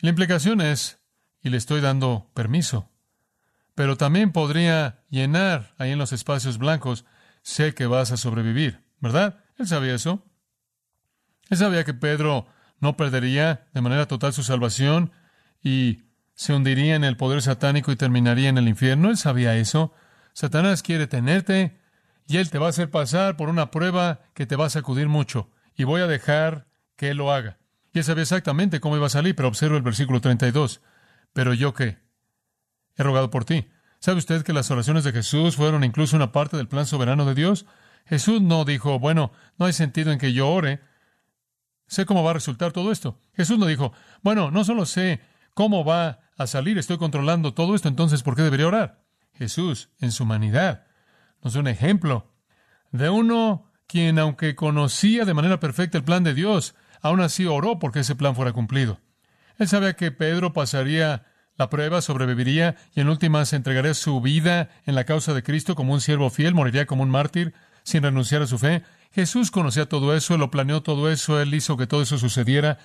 La 0.01 0.11
implicación 0.11 0.61
es, 0.61 0.99
y 1.41 1.51
le 1.51 1.57
estoy 1.57 1.81
dando 1.81 2.33
permiso, 2.35 2.91
pero 3.77 3.97
también 3.97 4.33
podría 4.33 5.05
llenar 5.09 5.77
ahí 5.79 5.93
en 5.93 6.01
los 6.01 6.13
espacios 6.13 6.59
blancos, 6.59 7.05
sé 7.43 7.75
que 7.75 7.87
vas 7.87 8.11
a 8.11 8.17
sobrevivir, 8.17 8.85
¿verdad? 8.99 9.45
Él 9.57 9.69
sabía 9.69 9.95
eso. 9.95 10.27
Él 11.51 11.59
sabía 11.59 11.85
que 11.85 11.95
Pedro 11.95 12.49
no 12.81 12.97
perdería 12.97 13.69
de 13.73 13.83
manera 13.83 14.09
total 14.09 14.33
su 14.33 14.43
salvación 14.43 15.13
y 15.63 16.03
se 16.35 16.55
hundiría 16.55 16.97
en 16.97 17.05
el 17.05 17.17
poder 17.17 17.41
satánico 17.41 17.93
y 17.93 17.97
terminaría 17.97 18.49
en 18.49 18.59
el 18.59 18.67
infierno. 18.67 19.11
Él 19.11 19.17
sabía 19.17 19.55
eso. 19.55 19.95
Satanás 20.33 20.83
quiere 20.83 21.07
tenerte 21.07 21.78
y 22.29 22.37
él 22.37 22.51
te 22.51 22.59
va 22.59 22.67
a 22.67 22.71
hacer 22.71 22.91
pasar 22.91 23.37
por 23.37 23.49
una 23.49 23.73
prueba 23.73 24.21
que 24.35 24.47
te 24.47 24.55
va 24.55 24.67
a 24.67 24.71
sacudir 24.71 25.09
mucho 25.09 25.51
y 25.75 25.85
voy 25.85 26.03
a 26.03 26.07
dejar 26.07 26.69
que 26.95 27.11
él 27.11 27.17
lo 27.17 27.33
haga. 27.33 27.59
Y 27.93 27.99
él 27.99 28.05
sabía 28.05 28.23
exactamente 28.23 28.79
cómo 28.79 28.97
iba 28.97 29.07
a 29.07 29.11
salir, 29.11 29.35
pero 29.35 29.49
observa 29.49 29.77
el 29.77 29.83
versículo 29.83 30.21
32. 30.21 30.83
Pero 31.33 31.55
yo 31.55 31.75
qué? 31.75 31.99
he 32.99 33.03
rogado 33.03 33.31
por 33.31 33.45
ti. 33.45 33.69
¿Sabe 34.01 34.19
usted 34.19 34.43
que 34.43 34.53
las 34.53 34.71
oraciones 34.71 35.05
de 35.05 35.13
Jesús 35.13 35.57
fueron 35.57 35.85
incluso 35.85 36.17
una 36.17 36.33
parte 36.33 36.57
del 36.57 36.69
plan 36.69 36.87
soberano 36.87 37.25
de 37.25 37.35
Dios? 37.35 37.65
Jesús 38.05 38.43
no 38.43 38.65
dijo, 38.65 38.99
bueno, 38.99 39.33
no 39.57 39.67
hay 39.67 39.73
sentido 39.73 40.13
en 40.13 40.19
que 40.19 40.33
yo 40.33 40.49
ore. 40.51 40.81
Sé 41.87 42.05
cómo 42.05 42.23
va 42.23 42.33
a 42.33 42.35
resultar 42.35 42.73
todo 42.73 42.93
esto. 42.93 43.19
Jesús 43.35 43.59
no 43.59 43.67
dijo, 43.67 43.93
bueno, 44.23 44.51
no 44.51 44.65
solo 44.65 44.85
sé 44.85 45.21
cómo 45.55 45.85
va 45.85 46.21
a 46.37 46.47
salir, 46.47 46.79
estoy 46.79 46.99
controlando 46.99 47.55
todo 47.55 47.75
esto, 47.75 47.89
entonces 47.89 48.23
¿por 48.23 48.37
qué 48.37 48.43
debería 48.43 48.69
orar? 48.69 49.03
Jesús, 49.33 49.91
en 49.99 50.13
su 50.13 50.25
humanidad, 50.25 50.88
nos 51.43 51.55
da 51.55 51.61
un 51.61 51.69
ejemplo 51.69 52.33
de 52.91 53.11
uno 53.11 53.71
quien, 53.87 54.19
aunque 54.19 54.55
conocía 54.55 55.25
de 55.25 55.35
manera 55.35 55.61
perfecta 55.61 55.99
el 55.99 56.05
plan 56.05 56.25
de 56.25 56.35
Dios, 56.35 56.75
aún 57.01 57.21
así 57.21 57.47
oró 57.47 57.79
porque 57.79 58.01
ese 58.01 58.17
plan 58.17 58.37
fuera 58.37 58.53
cumplido. 58.53 59.01
Él 59.57 59.69
sabía 59.69 59.95
que 59.95 60.13
Pedro 60.13 60.53
pasaría 60.53 61.27
la 61.57 61.71
prueba 61.71 62.01
sobreviviría 62.01 62.77
y 62.95 63.01
en 63.01 63.09
últimas 63.09 63.53
entregaría 63.53 63.95
su 63.95 64.21
vida 64.21 64.71
en 64.87 64.95
la 64.95 65.05
causa 65.05 65.35
de 65.35 65.43
Cristo 65.43 65.75
como 65.75 65.93
un 65.93 66.01
siervo 66.01 66.31
fiel, 66.31 66.55
moriría 66.55 66.87
como 66.87 67.03
un 67.03 67.11
mártir 67.11 67.53
sin 67.83 68.03
renunciar 68.03 68.43
a 68.43 68.47
su 68.47 68.59
fe. 68.59 68.85
Jesús 69.11 69.51
conocía 69.51 69.89
todo 69.89 70.15
eso, 70.15 70.35
él 70.35 70.41
lo 70.41 70.51
planeó 70.51 70.83
todo 70.83 71.11
eso, 71.11 71.41
él 71.41 71.53
hizo 71.55 71.77
que 71.77 71.87
todo 71.87 72.03
eso 72.03 72.19
sucediera. 72.19 72.79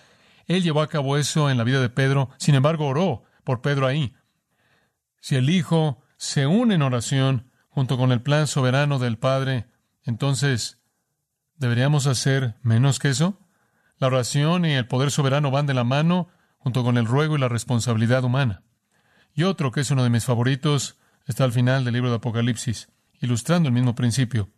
Él 0.47 0.63
llevó 0.63 0.81
a 0.81 0.89
cabo 0.89 1.17
eso 1.17 1.49
en 1.49 1.57
la 1.57 1.63
vida 1.63 1.81
de 1.81 1.89
Pedro, 1.89 2.29
sin 2.37 2.55
embargo 2.55 2.87
oró 2.87 3.23
por 3.43 3.61
Pedro 3.61 3.85
ahí. 3.85 4.15
Si 5.19 5.35
el 5.35 5.49
Hijo 5.49 6.01
se 6.17 6.47
une 6.47 6.75
en 6.75 6.81
oración 6.81 7.51
junto 7.73 7.97
con 7.97 8.11
el 8.11 8.21
plan 8.21 8.45
soberano 8.45 8.99
del 8.99 9.17
Padre, 9.17 9.65
entonces, 10.03 10.79
¿deberíamos 11.55 12.05
hacer 12.05 12.55
menos 12.61 12.99
que 12.99 13.09
eso? 13.09 13.39
La 13.97 14.07
oración 14.07 14.65
y 14.65 14.73
el 14.73 14.87
poder 14.87 15.09
soberano 15.09 15.49
van 15.49 15.65
de 15.65 15.73
la 15.73 15.83
mano 15.83 16.29
junto 16.57 16.83
con 16.83 16.97
el 16.97 17.05
ruego 17.05 17.35
y 17.35 17.39
la 17.39 17.49
responsabilidad 17.49 18.23
humana. 18.23 18.61
Y 19.33 19.43
otro, 19.43 19.71
que 19.71 19.81
es 19.81 19.89
uno 19.89 20.03
de 20.03 20.11
mis 20.11 20.23
favoritos, 20.23 20.99
está 21.25 21.45
al 21.45 21.51
final 21.51 21.83
del 21.83 21.95
libro 21.95 22.09
de 22.11 22.17
Apocalipsis, 22.17 22.89
ilustrando 23.19 23.69
el 23.69 23.73
mismo 23.73 23.95
principio. 23.95 24.51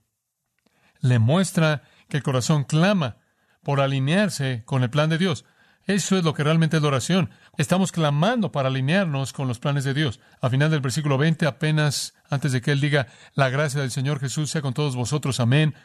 Le 0.99 1.17
muestra 1.19 1.83
que 2.09 2.17
el 2.17 2.23
corazón 2.23 2.65
clama 2.65 3.17
por 3.63 3.79
alinearse 3.79 4.63
con 4.65 4.83
el 4.83 4.89
plan 4.89 5.09
de 5.09 5.17
Dios. 5.17 5.45
Eso 5.85 6.17
es 6.17 6.23
lo 6.23 6.33
que 6.33 6.43
realmente 6.43 6.77
es 6.77 6.81
la 6.81 6.87
oración. 6.87 7.29
Estamos 7.57 7.91
clamando 7.91 8.51
para 8.51 8.69
alinearnos 8.69 9.33
con 9.33 9.47
los 9.47 9.59
planes 9.59 9.83
de 9.83 9.93
Dios. 9.93 10.19
Al 10.41 10.49
final 10.49 10.71
del 10.71 10.81
versículo 10.81 11.17
20, 11.17 11.45
apenas 11.45 12.15
antes 12.29 12.51
de 12.51 12.61
que 12.61 12.71
Él 12.71 12.81
diga, 12.81 13.07
la 13.35 13.49
gracia 13.49 13.81
del 13.81 13.91
Señor 13.91 14.19
Jesús 14.19 14.49
sea 14.49 14.63
con 14.63 14.73
todos 14.73 14.95
vosotros, 14.95 15.39
amén. 15.39 15.75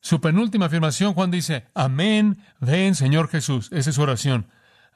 Su 0.00 0.20
penúltima 0.20 0.66
afirmación, 0.66 1.12
Juan 1.12 1.30
dice, 1.30 1.66
amén, 1.74 2.38
ven 2.58 2.94
Señor 2.94 3.28
Jesús. 3.28 3.68
Esa 3.72 3.90
es 3.90 3.96
su 3.96 4.02
oración. 4.02 4.48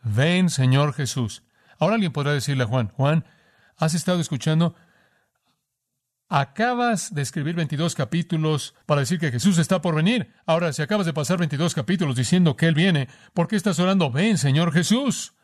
Ven 0.02 0.49
Señor 0.49 0.95
Jesús. 0.95 1.42
Ahora 1.78 1.97
alguien 1.97 2.12
podrá 2.12 2.33
decirle 2.33 2.64
a 2.64 2.69
Juan, 2.69 2.88
Juan, 2.88 3.25
¿has 3.76 3.92
estado 3.95 4.21
escuchando? 4.21 4.75
Acabas 6.33 7.13
de 7.13 7.23
escribir 7.23 7.57
22 7.57 7.97
capítulos 7.97 8.77
para 8.87 9.01
decir 9.01 9.19
que 9.19 9.33
Jesús 9.33 9.59
está 9.59 9.83
por 9.83 9.97
venir. 9.97 10.33
Ahora, 10.47 10.73
si 10.73 10.81
acabas 10.81 11.05
de 11.05 11.13
pasar 11.13 11.39
22 11.39 11.75
capítulos 11.75 12.15
diciendo 12.15 12.57
que 12.57 12.67
Él 12.69 12.75
viene, 12.77 13.09
¿por 13.35 13.49
qué 13.49 13.57
estás 13.57 13.81
orando? 13.81 14.13
Ven, 14.13 14.39
Señor 14.39 14.73
Jesús. 14.73 15.35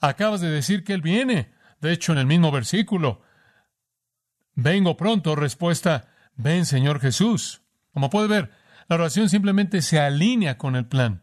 Acabas 0.00 0.40
de 0.40 0.48
decir 0.48 0.82
que 0.82 0.94
Él 0.94 1.02
viene. 1.02 1.52
De 1.82 1.92
hecho, 1.92 2.12
en 2.12 2.18
el 2.18 2.24
mismo 2.24 2.50
versículo, 2.50 3.20
vengo 4.54 4.96
pronto, 4.96 5.36
respuesta, 5.36 6.08
ven, 6.36 6.64
Señor 6.64 7.00
Jesús. 7.00 7.60
Como 7.92 8.08
puede 8.08 8.26
ver, 8.26 8.50
la 8.88 8.96
oración 8.96 9.28
simplemente 9.28 9.82
se 9.82 10.00
alinea 10.00 10.56
con 10.56 10.74
el 10.74 10.86
plan. 10.86 11.22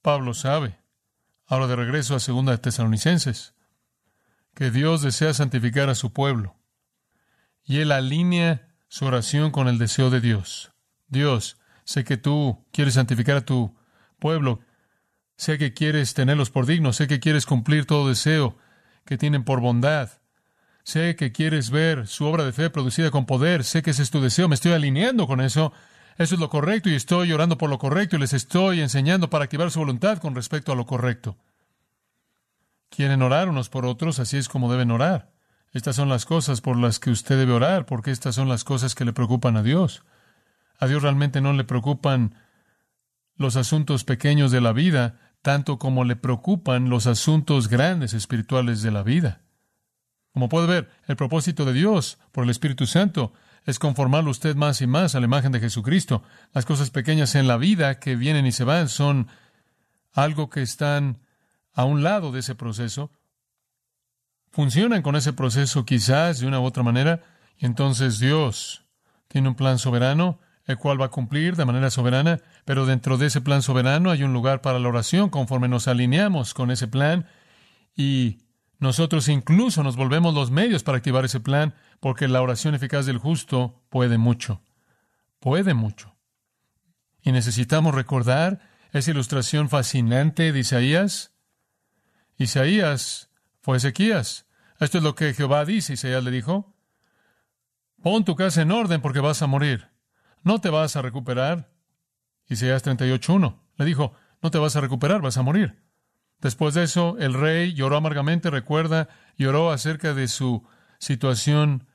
Pablo 0.00 0.32
sabe, 0.32 0.78
ahora 1.44 1.66
de 1.66 1.76
regreso 1.76 2.16
a 2.16 2.20
segunda 2.20 2.52
de 2.52 2.58
Tesalonicenses, 2.58 3.54
que 4.54 4.70
Dios 4.70 5.02
desea 5.02 5.34
santificar 5.34 5.90
a 5.90 5.94
su 5.94 6.14
pueblo 6.14 6.56
y 7.66 7.80
él 7.80 7.92
alinea 7.92 8.68
su 8.88 9.04
oración 9.04 9.50
con 9.50 9.68
el 9.68 9.78
deseo 9.78 10.08
de 10.08 10.20
Dios. 10.20 10.72
Dios, 11.08 11.58
sé 11.84 12.04
que 12.04 12.16
tú 12.16 12.64
quieres 12.72 12.94
santificar 12.94 13.36
a 13.36 13.44
tu 13.44 13.76
pueblo, 14.18 14.60
sé 15.36 15.58
que 15.58 15.74
quieres 15.74 16.14
tenerlos 16.14 16.50
por 16.50 16.64
dignos, 16.64 16.96
sé 16.96 17.08
que 17.08 17.20
quieres 17.20 17.44
cumplir 17.44 17.84
todo 17.84 18.08
deseo 18.08 18.56
que 19.04 19.18
tienen 19.18 19.44
por 19.44 19.60
bondad, 19.60 20.10
sé 20.84 21.16
que 21.16 21.32
quieres 21.32 21.70
ver 21.70 22.06
su 22.06 22.24
obra 22.24 22.44
de 22.44 22.52
fe 22.52 22.70
producida 22.70 23.10
con 23.10 23.26
poder, 23.26 23.64
sé 23.64 23.82
que 23.82 23.90
ese 23.90 24.02
es 24.02 24.10
tu 24.10 24.20
deseo, 24.20 24.48
me 24.48 24.54
estoy 24.54 24.72
alineando 24.72 25.26
con 25.26 25.40
eso, 25.40 25.72
eso 26.18 26.34
es 26.34 26.40
lo 26.40 26.48
correcto 26.48 26.88
y 26.88 26.94
estoy 26.94 27.32
orando 27.32 27.58
por 27.58 27.68
lo 27.68 27.78
correcto 27.78 28.16
y 28.16 28.20
les 28.20 28.32
estoy 28.32 28.80
enseñando 28.80 29.28
para 29.28 29.44
activar 29.44 29.70
su 29.70 29.80
voluntad 29.80 30.18
con 30.18 30.34
respecto 30.34 30.72
a 30.72 30.76
lo 30.76 30.86
correcto. 30.86 31.36
Quieren 32.88 33.20
orar 33.22 33.48
unos 33.48 33.68
por 33.68 33.84
otros, 33.84 34.20
así 34.20 34.38
es 34.38 34.48
como 34.48 34.70
deben 34.70 34.90
orar. 34.92 35.35
Estas 35.76 35.96
son 35.96 36.08
las 36.08 36.24
cosas 36.24 36.62
por 36.62 36.78
las 36.78 36.98
que 36.98 37.10
usted 37.10 37.36
debe 37.36 37.52
orar, 37.52 37.84
porque 37.84 38.10
estas 38.10 38.34
son 38.34 38.48
las 38.48 38.64
cosas 38.64 38.94
que 38.94 39.04
le 39.04 39.12
preocupan 39.12 39.58
a 39.58 39.62
Dios. 39.62 40.04
A 40.78 40.86
Dios 40.86 41.02
realmente 41.02 41.42
no 41.42 41.52
le 41.52 41.64
preocupan 41.64 42.34
los 43.36 43.56
asuntos 43.56 44.02
pequeños 44.02 44.50
de 44.50 44.62
la 44.62 44.72
vida, 44.72 45.34
tanto 45.42 45.78
como 45.78 46.04
le 46.04 46.16
preocupan 46.16 46.88
los 46.88 47.06
asuntos 47.06 47.68
grandes 47.68 48.14
espirituales 48.14 48.80
de 48.80 48.90
la 48.90 49.02
vida. 49.02 49.42
Como 50.32 50.48
puede 50.48 50.66
ver, 50.66 50.90
el 51.08 51.16
propósito 51.16 51.66
de 51.66 51.74
Dios 51.74 52.16
por 52.32 52.44
el 52.44 52.50
Espíritu 52.50 52.86
Santo 52.86 53.34
es 53.66 53.78
conformarlo 53.78 54.30
usted 54.30 54.56
más 54.56 54.80
y 54.80 54.86
más 54.86 55.14
a 55.14 55.20
la 55.20 55.26
imagen 55.26 55.52
de 55.52 55.60
Jesucristo. 55.60 56.22
Las 56.54 56.64
cosas 56.64 56.88
pequeñas 56.88 57.34
en 57.34 57.48
la 57.48 57.58
vida 57.58 57.98
que 57.98 58.16
vienen 58.16 58.46
y 58.46 58.52
se 58.52 58.64
van 58.64 58.88
son 58.88 59.28
algo 60.14 60.48
que 60.48 60.62
están 60.62 61.18
a 61.74 61.84
un 61.84 62.02
lado 62.02 62.32
de 62.32 62.40
ese 62.40 62.54
proceso, 62.54 63.10
funcionan 64.56 65.02
con 65.02 65.16
ese 65.16 65.34
proceso 65.34 65.84
quizás 65.84 66.40
de 66.40 66.46
una 66.46 66.60
u 66.60 66.64
otra 66.64 66.82
manera, 66.82 67.20
y 67.58 67.66
entonces 67.66 68.18
Dios 68.18 68.86
tiene 69.28 69.48
un 69.48 69.54
plan 69.54 69.78
soberano, 69.78 70.40
el 70.64 70.78
cual 70.78 70.98
va 70.98 71.04
a 71.04 71.10
cumplir 71.10 71.56
de 71.56 71.66
manera 71.66 71.90
soberana, 71.90 72.40
pero 72.64 72.86
dentro 72.86 73.18
de 73.18 73.26
ese 73.26 73.42
plan 73.42 73.60
soberano 73.60 74.10
hay 74.10 74.22
un 74.22 74.32
lugar 74.32 74.62
para 74.62 74.78
la 74.78 74.88
oración 74.88 75.28
conforme 75.28 75.68
nos 75.68 75.88
alineamos 75.88 76.54
con 76.54 76.70
ese 76.70 76.88
plan 76.88 77.26
y 77.94 78.38
nosotros 78.78 79.28
incluso 79.28 79.82
nos 79.82 79.94
volvemos 79.94 80.32
los 80.32 80.50
medios 80.50 80.82
para 80.82 80.96
activar 80.96 81.26
ese 81.26 81.40
plan, 81.40 81.74
porque 82.00 82.26
la 82.26 82.40
oración 82.40 82.74
eficaz 82.74 83.04
del 83.04 83.18
justo 83.18 83.84
puede 83.90 84.16
mucho, 84.16 84.62
puede 85.38 85.74
mucho. 85.74 86.16
Y 87.20 87.30
necesitamos 87.30 87.94
recordar 87.94 88.70
esa 88.90 89.10
ilustración 89.10 89.68
fascinante 89.68 90.50
de 90.50 90.60
Isaías. 90.60 91.34
Isaías 92.38 93.28
fue 93.60 93.76
Ezequías. 93.76 94.45
Esto 94.80 94.98
es 94.98 95.04
lo 95.04 95.14
que 95.14 95.34
Jehová 95.34 95.64
dice. 95.64 95.94
Isaías 95.94 96.22
le 96.22 96.30
dijo, 96.30 96.74
pon 98.02 98.24
tu 98.24 98.36
casa 98.36 98.62
en 98.62 98.72
orden 98.72 99.00
porque 99.00 99.20
vas 99.20 99.42
a 99.42 99.46
morir. 99.46 99.88
No 100.42 100.60
te 100.60 100.70
vas 100.70 100.96
a 100.96 101.02
recuperar. 101.02 101.70
Isaías 102.48 102.84
38.1 102.84 103.58
le 103.76 103.84
dijo, 103.84 104.14
no 104.42 104.50
te 104.50 104.58
vas 104.58 104.76
a 104.76 104.80
recuperar, 104.80 105.20
vas 105.20 105.36
a 105.36 105.42
morir. 105.42 105.82
Después 106.40 106.74
de 106.74 106.84
eso, 106.84 107.16
el 107.18 107.34
rey 107.34 107.74
lloró 107.74 107.96
amargamente, 107.96 108.50
recuerda, 108.50 109.08
lloró 109.36 109.70
acerca 109.70 110.14
de 110.14 110.28
su 110.28 110.66
situación 110.98 111.86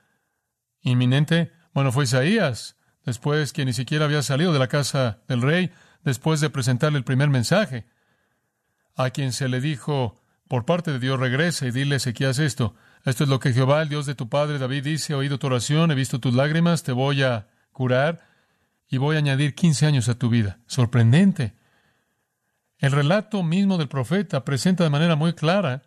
inminente. 0.81 1.51
Bueno, 1.73 1.91
fue 1.91 2.05
Isaías, 2.05 2.77
después 3.05 3.53
que 3.53 3.65
ni 3.65 3.73
siquiera 3.73 4.05
había 4.05 4.23
salido 4.23 4.51
de 4.51 4.59
la 4.59 4.67
casa 4.67 5.21
del 5.27 5.41
rey, 5.41 5.71
después 6.03 6.41
de 6.41 6.49
presentarle 6.49 6.97
el 6.97 7.03
primer 7.03 7.29
mensaje, 7.29 7.87
a 8.95 9.11
quien 9.11 9.31
se 9.31 9.47
le 9.47 9.61
dijo, 9.61 10.20
por 10.51 10.65
parte 10.65 10.91
de 10.91 10.99
Dios, 10.99 11.17
regresa 11.17 11.65
y 11.65 11.71
dile 11.71 11.95
Ezequías 11.95 12.37
esto. 12.37 12.75
Esto 13.05 13.23
es 13.23 13.29
lo 13.29 13.39
que 13.39 13.53
Jehová, 13.53 13.83
el 13.83 13.87
Dios 13.87 14.05
de 14.05 14.15
tu 14.15 14.27
padre 14.27 14.59
David, 14.59 14.83
dice, 14.83 15.13
he 15.13 15.15
oído 15.15 15.39
tu 15.39 15.47
oración, 15.47 15.91
he 15.91 15.95
visto 15.95 16.19
tus 16.19 16.33
lágrimas, 16.33 16.83
te 16.83 16.91
voy 16.91 17.23
a 17.23 17.47
curar 17.71 18.27
y 18.89 18.97
voy 18.97 19.15
a 19.15 19.19
añadir 19.19 19.55
15 19.55 19.85
años 19.85 20.09
a 20.09 20.15
tu 20.15 20.27
vida. 20.27 20.59
Sorprendente. 20.67 21.53
El 22.79 22.91
relato 22.91 23.43
mismo 23.43 23.77
del 23.77 23.87
profeta 23.87 24.43
presenta 24.43 24.83
de 24.83 24.89
manera 24.89 25.15
muy 25.15 25.31
clara 25.31 25.83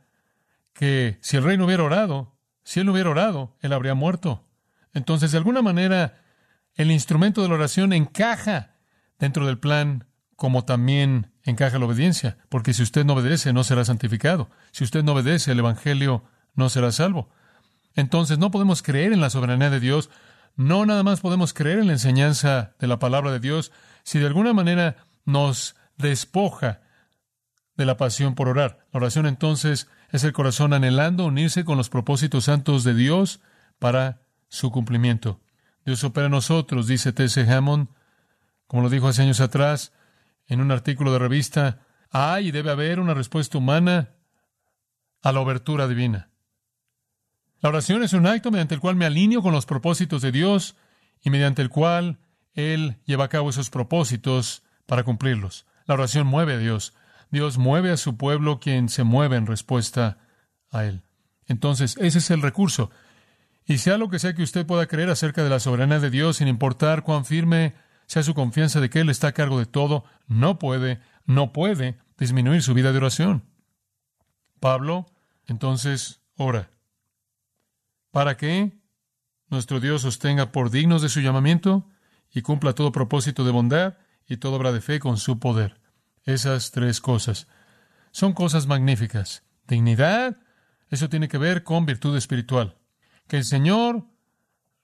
que 0.73 1.19
si 1.21 1.37
el 1.37 1.45
rey 1.45 1.59
no 1.59 1.67
hubiera 1.67 1.83
orado, 1.83 2.35
si 2.63 2.81
él 2.81 2.87
no 2.87 2.93
hubiera 2.93 3.11
orado, 3.11 3.59
él 3.61 3.75
habría 3.75 3.93
muerto. 3.93 4.47
Entonces, 4.95 5.31
de 5.33 5.37
alguna 5.37 5.61
manera, 5.61 6.23
el 6.75 6.91
instrumento 6.91 7.43
de 7.43 7.49
la 7.49 7.57
oración 7.57 7.93
encaja 7.93 8.77
dentro 9.19 9.45
del 9.45 9.59
plan 9.59 10.07
como 10.37 10.65
también 10.65 11.34
encaja 11.45 11.79
la 11.79 11.87
obediencia, 11.87 12.39
porque 12.49 12.75
si 12.75 12.83
usted 12.83 13.05
no 13.05 13.15
obedece 13.15 13.53
no 13.53 13.65
será 13.65 13.85
santificado, 13.85 14.51
si 14.73 14.85
usted 14.85 15.05
no 15.05 15.13
obedece 15.13 15.53
el 15.53 15.59
Evangelio 15.59 16.25
no 16.55 16.69
será 16.69 16.91
salvo. 16.93 17.29
Entonces 17.95 18.39
no 18.39 18.51
podemos 18.51 18.83
creer 18.83 19.13
en 19.13 19.21
la 19.21 19.31
soberanía 19.31 19.71
de 19.71 19.81
Dios, 19.81 20.11
no 20.57 20.87
nada 20.87 21.03
más 21.03 21.21
podemos 21.21 21.53
creer 21.53 21.79
en 21.79 21.89
la 21.89 21.93
enseñanza 21.93 22.75
de 22.79 22.87
la 22.87 22.99
palabra 22.99 23.31
de 23.31 23.41
Dios, 23.41 23.73
si 24.03 24.19
de 24.19 24.27
alguna 24.27 24.53
manera 24.53 24.97
nos 25.25 25.77
despoja 25.97 26.81
de 27.77 27.85
la 27.85 27.97
pasión 27.97 28.35
por 28.35 28.49
orar. 28.49 28.87
La 28.93 28.99
oración 28.99 29.27
entonces 29.27 29.89
es 30.11 30.25
el 30.25 30.33
corazón 30.33 30.73
anhelando 30.73 31.27
unirse 31.27 31.65
con 31.65 31.77
los 31.77 31.89
propósitos 31.89 32.45
santos 32.45 32.85
de 32.85 32.95
Dios 32.95 33.41
para 33.79 34.23
su 34.49 34.71
cumplimiento. 34.71 35.41
Dios 35.85 36.05
opera 36.05 36.27
en 36.27 36.33
nosotros, 36.33 36.87
dice 36.87 37.13
T.C. 37.13 37.43
Hammond, 37.53 37.89
como 38.67 38.83
lo 38.83 38.91
dijo 38.91 39.09
hace 39.09 39.23
años 39.23 39.41
atrás, 39.41 39.93
en 40.47 40.61
un 40.61 40.71
artículo 40.71 41.13
de 41.13 41.19
revista, 41.19 41.81
hay 42.11 42.49
y 42.49 42.51
debe 42.51 42.71
haber 42.71 43.01
una 43.01 43.15
respuesta 43.15 43.59
humana 43.59 44.11
a 45.23 45.33
la 45.33 45.41
obertura 45.41 45.89
divina. 45.89 46.31
La 47.61 47.71
oración 47.71 48.03
es 48.03 48.13
un 48.13 48.27
acto 48.27 48.51
mediante 48.51 48.75
el 48.75 48.81
cual 48.81 48.95
me 48.95 49.07
alineo 49.07 49.43
con 49.43 49.53
los 49.53 49.65
propósitos 49.65 50.21
de 50.21 50.33
Dios 50.33 50.77
y 51.23 51.31
mediante 51.31 51.63
el 51.63 51.71
cual 51.71 52.19
Él 52.53 52.99
lleva 53.07 53.25
a 53.25 53.29
cabo 53.29 53.51
esos 53.51 53.71
propósitos 53.71 54.63
para 54.87 55.03
cumplirlos. 55.03 55.67
La 55.87 55.95
oración 55.95 56.27
mueve 56.27 56.55
a 56.55 56.59
Dios. 56.59 56.95
Dios 57.31 57.59
mueve 57.59 57.91
a 57.91 57.97
su 57.97 58.17
pueblo 58.17 58.61
quien 58.61 58.89
se 58.89 59.03
mueve 59.03 59.37
en 59.37 59.47
respuesta 59.47 60.19
a 60.71 60.85
Él. 60.85 61.03
Entonces, 61.47 61.97
ese 61.99 62.19
es 62.19 62.31
el 62.31 62.43
recurso. 62.43 62.91
Y 63.67 63.79
sea 63.79 63.97
lo 63.97 64.11
que 64.11 64.19
sea 64.19 64.35
que 64.35 64.43
usted 64.43 64.67
pueda 64.67 64.87
creer 64.87 65.09
acerca 65.09 65.43
de 65.43 65.51
la 65.51 65.59
soberanía 65.59 66.01
de 66.01 66.11
Dios, 66.11 66.37
sin 66.37 66.49
importar 66.49 67.03
cuán 67.03 67.25
firme 67.25 67.75
sea 68.07 68.23
su 68.23 68.35
confianza 68.35 68.81
de 68.81 68.91
que 68.91 69.01
Él 69.01 69.11
está 69.11 69.29
a 69.29 69.33
cargo 69.33 69.59
de 69.59 69.67
todo, 69.67 70.05
no 70.27 70.59
puede, 70.59 71.01
no 71.25 71.53
puede 71.53 71.99
disminuir 72.19 72.63
su 72.63 72.75
vida 72.75 72.93
de 72.93 72.99
oración. 72.99 73.45
Pablo, 74.61 75.07
entonces, 75.47 76.21
ora. 76.37 76.71
¿Para 78.11 78.37
que 78.37 78.79
nuestro 79.49 79.81
Dios 79.81 80.03
sostenga 80.03 80.53
por 80.53 80.71
dignos 80.71 81.03
de 81.03 81.09
su 81.09 81.21
llamamiento 81.21 81.89
y 82.31 82.43
cumpla 82.43 82.75
todo 82.75 82.93
propósito 82.93 83.45
de 83.45 83.53
bondad 83.53 83.95
y 84.27 84.39
toda 84.39 84.57
obra 84.57 84.73
de 84.73 84.81
fe 84.81 84.99
con 84.99 85.17
su 85.17 85.39
poder. 85.39 85.81
Esas 86.25 86.71
tres 86.71 87.01
cosas 87.01 87.47
son 88.11 88.33
cosas 88.33 88.67
magníficas. 88.67 89.45
Dignidad, 89.67 90.37
Eso 90.91 91.09
tiene 91.09 91.29
que 91.29 91.39
ver 91.39 91.65
con 91.65 91.87
virtud 91.87 92.17
espiritual. 92.17 92.77
Que 93.27 93.39
el 93.39 93.45
Señor 93.45 94.07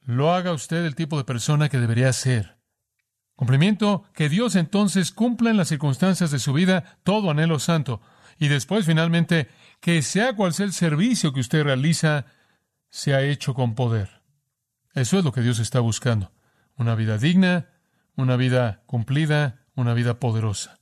lo 0.01 0.33
haga 0.33 0.53
usted 0.53 0.85
el 0.85 0.97
tipo 0.97 1.17
de 1.19 1.25
persona 1.25 1.69
que 1.69 1.79
debería 1.79 2.13
ser. 2.13 2.57
Cumplimiento, 3.41 4.05
que 4.13 4.29
Dios 4.29 4.55
entonces 4.55 5.13
cumpla 5.13 5.49
en 5.49 5.57
las 5.57 5.69
circunstancias 5.69 6.31
de 6.31 6.39
su 6.39 6.53
vida 6.53 6.99
todo 7.05 7.31
anhelo 7.31 7.59
santo. 7.59 8.03
Y 8.39 8.49
después, 8.49 8.85
finalmente, 8.85 9.49
que 9.81 10.03
sea 10.03 10.37
cual 10.37 10.53
sea 10.53 10.67
el 10.67 10.75
servicio 10.75 11.33
que 11.33 11.41
usted 11.41 11.65
realiza, 11.65 12.27
sea 12.91 13.23
hecho 13.23 13.55
con 13.55 13.75
poder. 13.75 14.21
Eso 14.93 15.19
es 15.19 15.25
lo 15.25 15.33
que 15.33 15.41
Dios 15.41 15.59
está 15.59 15.81
buscando. 15.81 16.33
Una 16.77 16.95
vida 16.95 17.17
digna, 17.17 17.71
una 18.15 18.37
vida 18.37 18.83
cumplida, 18.85 19.65
una 19.75 19.95
vida 19.95 20.21
poderosa. 20.21 20.79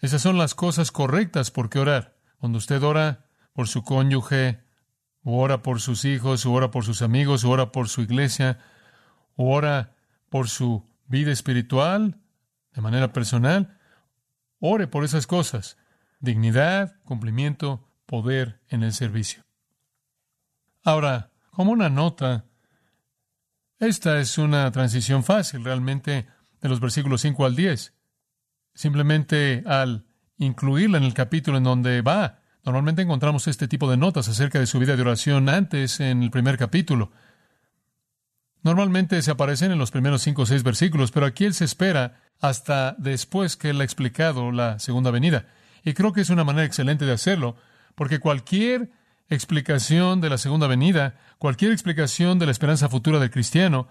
Esas 0.00 0.22
son 0.22 0.38
las 0.38 0.54
cosas 0.54 0.92
correctas 0.92 1.50
por 1.50 1.68
qué 1.68 1.80
orar. 1.80 2.16
Cuando 2.38 2.58
usted 2.58 2.80
ora 2.80 3.26
por 3.54 3.66
su 3.66 3.82
cónyuge, 3.82 4.62
o 5.24 5.42
ora 5.42 5.64
por 5.64 5.80
sus 5.80 6.04
hijos, 6.04 6.46
o 6.46 6.52
ora 6.52 6.70
por 6.70 6.84
sus 6.84 7.02
amigos, 7.02 7.42
o 7.42 7.50
ora 7.50 7.72
por 7.72 7.88
su 7.88 8.02
iglesia, 8.02 8.60
o 9.34 9.52
ora 9.52 9.96
por 10.30 10.48
su 10.48 10.93
vida 11.06 11.30
espiritual, 11.32 12.20
de 12.72 12.82
manera 12.82 13.12
personal, 13.12 13.78
ore 14.58 14.86
por 14.86 15.04
esas 15.04 15.26
cosas. 15.26 15.76
Dignidad, 16.20 16.96
cumplimiento, 17.04 17.88
poder 18.06 18.60
en 18.68 18.82
el 18.82 18.92
servicio. 18.92 19.44
Ahora, 20.82 21.30
como 21.50 21.72
una 21.72 21.88
nota, 21.88 22.46
esta 23.78 24.20
es 24.20 24.38
una 24.38 24.70
transición 24.70 25.24
fácil 25.24 25.64
realmente 25.64 26.26
de 26.60 26.68
los 26.68 26.80
versículos 26.80 27.20
5 27.20 27.44
al 27.44 27.56
10. 27.56 27.94
Simplemente 28.74 29.62
al 29.66 30.06
incluirla 30.38 30.98
en 30.98 31.04
el 31.04 31.14
capítulo 31.14 31.58
en 31.58 31.64
donde 31.64 32.02
va, 32.02 32.40
normalmente 32.64 33.02
encontramos 33.02 33.46
este 33.46 33.68
tipo 33.68 33.90
de 33.90 33.96
notas 33.96 34.28
acerca 34.28 34.58
de 34.58 34.66
su 34.66 34.78
vida 34.78 34.96
de 34.96 35.02
oración 35.02 35.48
antes 35.48 36.00
en 36.00 36.22
el 36.22 36.30
primer 36.30 36.58
capítulo. 36.58 37.12
Normalmente 38.64 39.20
se 39.20 39.30
aparecen 39.30 39.72
en 39.72 39.78
los 39.78 39.90
primeros 39.90 40.22
cinco 40.22 40.42
o 40.42 40.46
seis 40.46 40.62
versículos, 40.62 41.12
pero 41.12 41.26
aquí 41.26 41.44
él 41.44 41.52
se 41.52 41.66
espera 41.66 42.22
hasta 42.40 42.96
después 42.98 43.58
que 43.58 43.68
él 43.68 43.80
ha 43.82 43.84
explicado 43.84 44.52
la 44.52 44.78
segunda 44.78 45.10
venida. 45.10 45.46
Y 45.84 45.92
creo 45.92 46.14
que 46.14 46.22
es 46.22 46.30
una 46.30 46.44
manera 46.44 46.64
excelente 46.64 47.04
de 47.04 47.12
hacerlo, 47.12 47.56
porque 47.94 48.20
cualquier 48.20 48.90
explicación 49.28 50.22
de 50.22 50.30
la 50.30 50.38
segunda 50.38 50.66
venida, 50.66 51.14
cualquier 51.36 51.72
explicación 51.72 52.38
de 52.38 52.46
la 52.46 52.52
esperanza 52.52 52.88
futura 52.88 53.18
del 53.18 53.30
cristiano, 53.30 53.86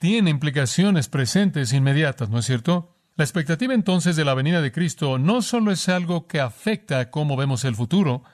tiene 0.00 0.30
implicaciones 0.30 1.08
presentes 1.08 1.72
inmediatas, 1.72 2.28
¿no 2.28 2.40
es 2.40 2.46
cierto? 2.46 2.96
La 3.14 3.22
expectativa 3.22 3.72
entonces 3.72 4.16
de 4.16 4.24
la 4.24 4.34
venida 4.34 4.60
de 4.60 4.72
Cristo 4.72 5.18
no 5.20 5.42
solo 5.42 5.70
es 5.70 5.88
algo 5.88 6.26
que 6.26 6.40
afecta 6.40 6.98
a 6.98 7.10
cómo 7.10 7.36
vemos 7.36 7.64
el 7.64 7.76
futuro, 7.76 8.24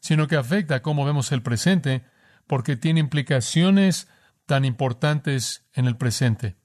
sino 0.00 0.28
que 0.28 0.36
afecta 0.36 0.76
a 0.76 0.82
cómo 0.82 1.06
vemos 1.06 1.32
el 1.32 1.40
presente, 1.40 2.04
porque 2.46 2.76
tiene 2.76 3.00
implicaciones 3.00 4.06
tan 4.50 4.64
importantes 4.64 5.64
en 5.74 5.86
el 5.86 5.96
presente. 5.96 6.56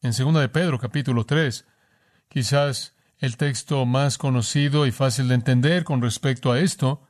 En 0.00 0.12
2 0.12 0.40
de 0.40 0.48
Pedro, 0.48 0.78
capítulo 0.78 1.26
3, 1.26 1.66
quizás 2.30 2.96
el 3.18 3.36
texto 3.36 3.84
más 3.84 4.16
conocido 4.16 4.86
y 4.86 4.92
fácil 4.92 5.28
de 5.28 5.34
entender 5.34 5.84
con 5.84 6.00
respecto 6.00 6.52
a 6.52 6.58
esto, 6.58 7.06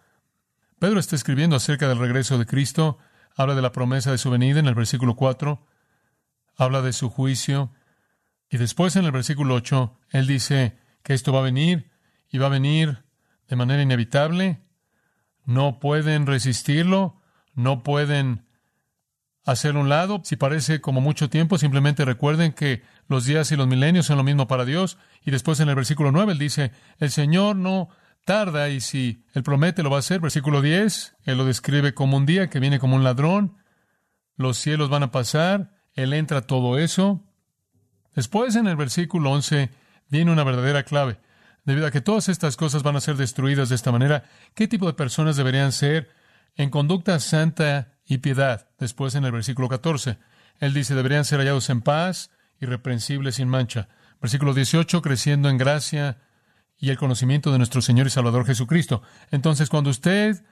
Pedro 0.80 0.98
está 0.98 1.14
escribiendo 1.14 1.54
acerca 1.54 1.88
del 1.88 2.00
regreso 2.00 2.36
de 2.36 2.46
Cristo, 2.46 2.98
habla 3.36 3.54
de 3.54 3.62
la 3.62 3.70
promesa 3.70 4.10
de 4.10 4.18
su 4.18 4.28
venida 4.28 4.58
en 4.58 4.66
el 4.66 4.74
versículo 4.74 5.14
4, 5.14 5.64
habla 6.56 6.82
de 6.82 6.92
su 6.92 7.10
juicio, 7.10 7.72
y 8.50 8.56
después 8.56 8.96
en 8.96 9.04
el 9.04 9.12
versículo 9.12 9.54
8, 9.54 10.00
él 10.10 10.26
dice 10.26 10.80
que 11.04 11.14
esto 11.14 11.32
va 11.32 11.38
a 11.38 11.42
venir 11.42 11.92
y 12.28 12.38
va 12.38 12.46
a 12.46 12.58
venir 12.58 13.04
de 13.46 13.54
manera 13.54 13.84
inevitable, 13.84 14.64
no 15.44 15.78
pueden 15.78 16.26
resistirlo, 16.26 17.22
no 17.54 17.84
pueden 17.84 18.48
hacer 19.44 19.76
un 19.76 19.88
lado. 19.88 20.20
Si 20.24 20.36
parece 20.36 20.80
como 20.80 21.00
mucho 21.00 21.28
tiempo, 21.28 21.58
simplemente 21.58 22.04
recuerden 22.04 22.52
que 22.52 22.82
los 23.08 23.26
días 23.26 23.52
y 23.52 23.56
los 23.56 23.66
milenios 23.66 24.06
son 24.06 24.16
lo 24.16 24.24
mismo 24.24 24.48
para 24.48 24.64
Dios. 24.64 24.98
Y 25.24 25.30
después 25.30 25.60
en 25.60 25.68
el 25.68 25.74
versículo 25.74 26.12
9 26.12 26.32
él 26.32 26.38
dice, 26.38 26.72
el 26.98 27.10
Señor 27.10 27.56
no 27.56 27.88
tarda 28.24 28.70
y 28.70 28.80
si 28.80 29.24
él 29.34 29.42
promete 29.42 29.82
lo 29.82 29.90
va 29.90 29.96
a 29.96 30.00
hacer. 30.00 30.20
Versículo 30.20 30.62
10, 30.62 31.16
él 31.24 31.38
lo 31.38 31.44
describe 31.44 31.94
como 31.94 32.16
un 32.16 32.26
día 32.26 32.48
que 32.48 32.60
viene 32.60 32.78
como 32.78 32.96
un 32.96 33.04
ladrón. 33.04 33.56
Los 34.36 34.58
cielos 34.58 34.88
van 34.88 35.04
a 35.04 35.12
pasar, 35.12 35.70
él 35.94 36.12
entra 36.12 36.42
todo 36.42 36.78
eso. 36.78 37.22
Después 38.14 38.56
en 38.56 38.66
el 38.66 38.76
versículo 38.76 39.30
11 39.30 39.70
viene 40.08 40.32
una 40.32 40.44
verdadera 40.44 40.82
clave. 40.84 41.18
Debido 41.64 41.86
a 41.86 41.90
que 41.90 42.00
todas 42.00 42.28
estas 42.28 42.56
cosas 42.56 42.82
van 42.82 42.96
a 42.96 43.00
ser 43.00 43.16
destruidas 43.16 43.70
de 43.70 43.74
esta 43.74 43.90
manera, 43.90 44.24
¿qué 44.54 44.68
tipo 44.68 44.86
de 44.86 44.92
personas 44.92 45.36
deberían 45.36 45.72
ser 45.72 46.10
en 46.56 46.70
conducta 46.70 47.18
santa 47.20 47.94
y 48.04 48.18
piedad. 48.18 48.68
Después 48.78 49.14
en 49.14 49.24
el 49.24 49.32
versículo 49.32 49.68
14, 49.68 50.18
él 50.60 50.74
dice, 50.74 50.94
deberían 50.94 51.24
ser 51.24 51.38
hallados 51.38 51.70
en 51.70 51.80
paz, 51.80 52.30
irreprensibles, 52.60 53.36
sin 53.36 53.48
mancha. 53.48 53.88
Versículo 54.20 54.54
18, 54.54 55.02
creciendo 55.02 55.48
en 55.48 55.58
gracia 55.58 56.18
y 56.78 56.90
el 56.90 56.98
conocimiento 56.98 57.52
de 57.52 57.58
nuestro 57.58 57.82
Señor 57.82 58.06
y 58.06 58.10
Salvador 58.10 58.46
Jesucristo. 58.46 59.02
Entonces, 59.30 59.68
cuando 59.68 59.90
usted 59.90 60.44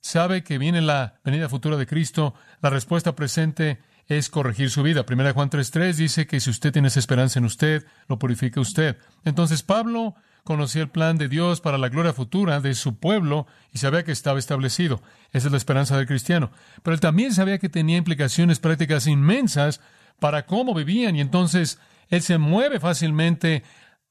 sabe 0.00 0.42
que 0.42 0.58
viene 0.58 0.80
la 0.80 1.20
venida 1.24 1.48
futura 1.48 1.76
de 1.76 1.86
Cristo, 1.86 2.34
la 2.60 2.70
respuesta 2.70 3.14
presente 3.14 3.80
es 4.06 4.30
corregir 4.30 4.70
su 4.70 4.82
vida. 4.82 5.06
Primera 5.06 5.32
Juan 5.32 5.50
3.3 5.50 5.94
dice 5.94 6.26
que 6.26 6.40
si 6.40 6.50
usted 6.50 6.72
tiene 6.72 6.88
esa 6.88 6.98
esperanza 6.98 7.38
en 7.38 7.44
usted, 7.44 7.86
lo 8.08 8.18
purifica 8.18 8.60
usted. 8.60 8.96
Entonces, 9.24 9.62
Pablo 9.62 10.14
conocía 10.44 10.82
el 10.82 10.90
plan 10.90 11.18
de 11.18 11.28
Dios 11.28 11.60
para 11.60 11.78
la 11.78 11.88
gloria 11.88 12.12
futura 12.12 12.60
de 12.60 12.74
su 12.74 12.98
pueblo 12.98 13.46
y 13.72 13.78
sabía 13.78 14.04
que 14.04 14.12
estaba 14.12 14.38
establecido. 14.38 15.02
Esa 15.30 15.48
es 15.48 15.52
la 15.52 15.58
esperanza 15.58 15.96
del 15.96 16.06
cristiano. 16.06 16.50
Pero 16.82 16.94
él 16.94 17.00
también 17.00 17.32
sabía 17.32 17.58
que 17.58 17.68
tenía 17.68 17.96
implicaciones 17.96 18.58
prácticas 18.58 19.06
inmensas 19.06 19.80
para 20.18 20.46
cómo 20.46 20.74
vivían 20.74 21.16
y 21.16 21.20
entonces 21.20 21.78
él 22.08 22.22
se 22.22 22.38
mueve 22.38 22.80
fácilmente 22.80 23.62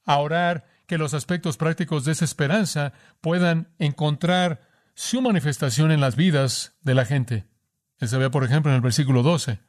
a 0.05 0.17
orar 0.17 0.65
que 0.87 0.97
los 0.97 1.13
aspectos 1.13 1.57
prácticos 1.57 2.05
de 2.05 2.13
esa 2.13 2.25
esperanza 2.25 2.93
puedan 3.21 3.69
encontrar 3.77 4.67
su 4.93 5.21
manifestación 5.21 5.91
en 5.91 6.01
las 6.01 6.15
vidas 6.15 6.75
de 6.81 6.95
la 6.95 7.05
gente. 7.05 7.45
Él 7.99 8.09
sabía, 8.09 8.31
por 8.31 8.43
ejemplo, 8.43 8.71
en 8.71 8.75
el 8.75 8.81
versículo 8.81 9.21
12, 9.21 9.59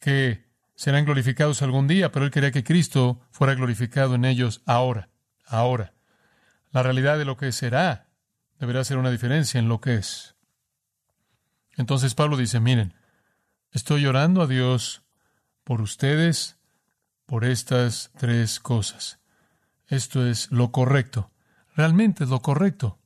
que 0.00 0.50
serán 0.74 1.04
glorificados 1.04 1.62
algún 1.62 1.86
día, 1.86 2.10
pero 2.10 2.24
él 2.24 2.30
quería 2.30 2.50
que 2.50 2.64
Cristo 2.64 3.20
fuera 3.30 3.54
glorificado 3.54 4.14
en 4.16 4.24
ellos 4.24 4.62
ahora 4.66 5.11
ahora. 5.46 5.94
La 6.70 6.82
realidad 6.82 7.18
de 7.18 7.24
lo 7.24 7.36
que 7.36 7.52
será 7.52 8.08
deberá 8.58 8.80
hacer 8.80 8.96
una 8.96 9.10
diferencia 9.10 9.58
en 9.58 9.68
lo 9.68 9.80
que 9.80 9.96
es. 9.96 10.34
Entonces 11.76 12.14
Pablo 12.14 12.36
dice, 12.36 12.60
miren, 12.60 12.94
estoy 13.70 14.06
orando 14.06 14.42
a 14.42 14.46
Dios 14.46 15.02
por 15.64 15.80
ustedes, 15.80 16.58
por 17.26 17.44
estas 17.44 18.10
tres 18.18 18.60
cosas. 18.60 19.20
Esto 19.86 20.26
es 20.26 20.50
lo 20.50 20.72
correcto. 20.72 21.30
Realmente 21.74 22.24
es 22.24 22.30
lo 22.30 22.40
correcto. 22.40 22.98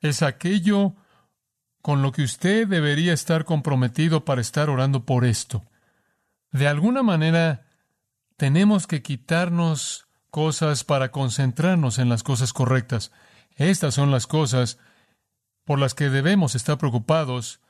Es 0.00 0.22
aquello 0.22 0.94
con 1.82 2.02
lo 2.02 2.12
que 2.12 2.22
usted 2.22 2.66
debería 2.66 3.12
estar 3.12 3.44
comprometido 3.44 4.24
para 4.24 4.40
estar 4.40 4.68
orando 4.68 5.04
por 5.04 5.24
esto. 5.24 5.64
De 6.50 6.68
alguna 6.68 7.02
manera, 7.02 7.66
tenemos 8.36 8.86
que 8.86 9.02
quitarnos 9.02 10.05
cosas 10.30 10.84
para 10.84 11.10
concentrarnos 11.10 11.98
en 11.98 12.08
las 12.08 12.22
cosas 12.22 12.52
correctas. 12.52 13.12
Estas 13.56 13.94
son 13.94 14.10
las 14.10 14.26
cosas 14.26 14.78
por 15.64 15.78
las 15.78 15.94
que 15.94 16.10
debemos 16.10 16.54
estar 16.54 16.78
preocupados 16.78 17.60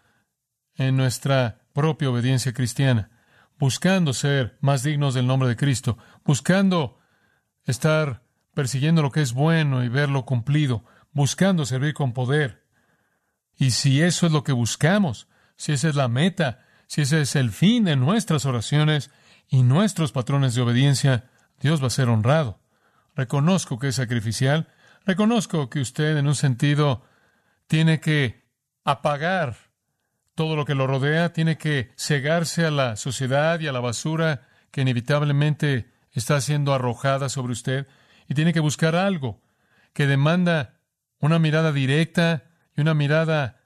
en 0.75 0.97
nuestra 0.97 1.61
propia 1.73 2.11
obediencia 2.11 2.53
cristiana, 2.53 3.11
buscando 3.59 4.13
ser 4.13 4.59
más 4.61 4.83
dignos 4.83 5.15
del 5.15 5.27
nombre 5.27 5.49
de 5.49 5.57
Cristo, 5.57 5.97
buscando 6.25 6.99
estar 7.65 8.23
persiguiendo 8.55 9.03
lo 9.03 9.11
que 9.11 9.23
es 9.23 9.33
bueno 9.33 9.85
y 9.85 9.89
verlo 9.89 10.25
cumplido, 10.25 10.85
buscando 11.13 11.65
servir 11.65 11.95
con 11.95 12.13
poder. 12.13 12.65
Y 13.57 13.71
si 13.71 14.03
eso 14.03 14.27
es 14.27 14.33
lo 14.33 14.45
que 14.45 14.53
buscamos, 14.53 15.29
si 15.57 15.73
esa 15.73 15.89
es 15.89 15.95
la 15.95 16.09
meta, 16.09 16.65
si 16.87 17.03
ese 17.03 17.23
es 17.23 17.37
el 17.37 17.51
fin 17.51 17.85
de 17.85 17.97
nuestras 17.97 18.45
oraciones 18.45 19.11
y 19.49 19.63
nuestros 19.63 20.13
patrones 20.13 20.55
de 20.55 20.63
obediencia, 20.63 21.31
Dios 21.61 21.83
va 21.83 21.89
a 21.89 21.91
ser 21.91 22.09
honrado. 22.09 22.61
Reconozco 23.15 23.79
que 23.79 23.89
es 23.89 23.95
sacrificial. 23.95 24.69
Reconozco 25.05 25.71
que 25.71 25.81
usted, 25.81 26.17
en 26.17 26.27
un 26.27 26.35
sentido, 26.35 27.03
tiene 27.67 28.01
que 28.01 28.45
apagar 28.85 29.57
todo 30.35 30.55
lo 30.55 30.65
que 30.65 30.75
lo 30.75 30.87
rodea, 30.87 31.33
tiene 31.33 31.57
que 31.57 31.93
cegarse 31.97 32.67
a 32.67 32.71
la 32.71 32.97
sociedad 32.97 33.59
y 33.61 33.67
a 33.67 33.73
la 33.73 33.81
basura 33.81 34.49
que 34.71 34.83
inevitablemente 34.83 35.91
está 36.13 36.41
siendo 36.41 36.75
arrojada 36.75 37.29
sobre 37.29 37.53
usted, 37.53 37.87
y 38.29 38.35
tiene 38.35 38.53
que 38.53 38.61
buscar 38.61 38.97
algo 38.97 39.41
que 39.93 40.07
demanda 40.07 40.81
una 41.21 41.39
mirada 41.39 41.73
directa 41.73 42.45
y 42.77 42.83
una 42.83 42.95
mirada 42.95 43.63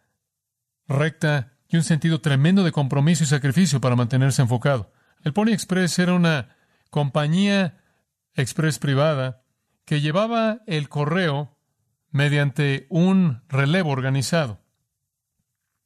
recta 0.87 1.55
y 1.68 1.76
un 1.76 1.83
sentido 1.83 2.20
tremendo 2.20 2.62
de 2.62 2.72
compromiso 2.72 3.24
y 3.24 3.26
sacrificio 3.26 3.81
para 3.81 3.96
mantenerse 3.96 4.42
enfocado. 4.42 4.92
El 5.22 5.33
Pony 5.33 5.48
Express 5.48 5.98
era 5.98 6.14
una 6.14 6.57
compañía 6.90 7.80
express 8.35 8.79
privada 8.79 9.43
que 9.85 10.01
llevaba 10.01 10.61
el 10.66 10.88
correo 10.88 11.57
mediante 12.11 12.87
un 12.90 13.43
relevo 13.49 13.90
organizado. 13.90 14.61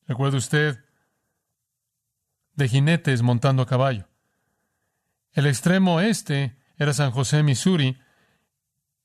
Recuerde 0.06 0.36
usted 0.36 0.84
de 2.54 2.68
jinetes 2.68 3.22
montando 3.22 3.62
a 3.62 3.66
caballo. 3.66 4.08
El 5.32 5.46
extremo 5.46 6.00
este 6.00 6.56
era 6.76 6.92
San 6.92 7.10
José, 7.10 7.42
Missouri. 7.42 7.98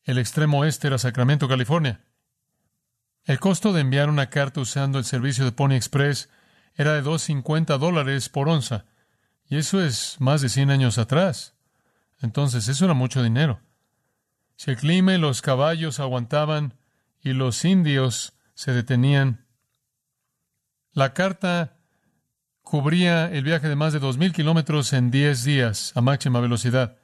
El 0.03 0.17
extremo 0.17 0.59
oeste 0.59 0.87
era 0.87 0.97
Sacramento, 0.97 1.47
California. 1.47 2.05
El 3.25 3.39
costo 3.39 3.73
de 3.73 3.81
enviar 3.81 4.09
una 4.09 4.29
carta 4.29 4.61
usando 4.61 4.97
el 4.97 5.05
servicio 5.05 5.45
de 5.45 5.51
Pony 5.51 5.73
Express 5.73 6.29
era 6.75 6.93
de 6.93 7.03
2.50 7.03 7.77
dólares 7.77 8.29
por 8.29 8.49
onza. 8.49 8.85
Y 9.45 9.57
eso 9.57 9.83
es 9.83 10.17
más 10.19 10.41
de 10.41 10.49
100 10.49 10.71
años 10.71 10.97
atrás. 10.97 11.55
Entonces, 12.21 12.67
eso 12.67 12.85
era 12.85 12.93
mucho 12.93 13.23
dinero. 13.23 13.59
Si 14.55 14.71
el 14.71 14.77
clima 14.77 15.13
y 15.13 15.17
los 15.17 15.41
caballos 15.41 15.99
aguantaban 15.99 16.73
y 17.21 17.33
los 17.33 17.63
indios 17.63 18.33
se 18.53 18.73
detenían, 18.73 19.45
la 20.91 21.13
carta 21.13 21.77
cubría 22.61 23.31
el 23.31 23.43
viaje 23.43 23.67
de 23.67 23.75
más 23.75 23.93
de 23.93 24.01
2.000 24.01 24.33
kilómetros 24.33 24.93
en 24.93 25.11
10 25.11 25.43
días 25.43 25.93
a 25.95 26.01
máxima 26.01 26.39
velocidad. 26.39 26.97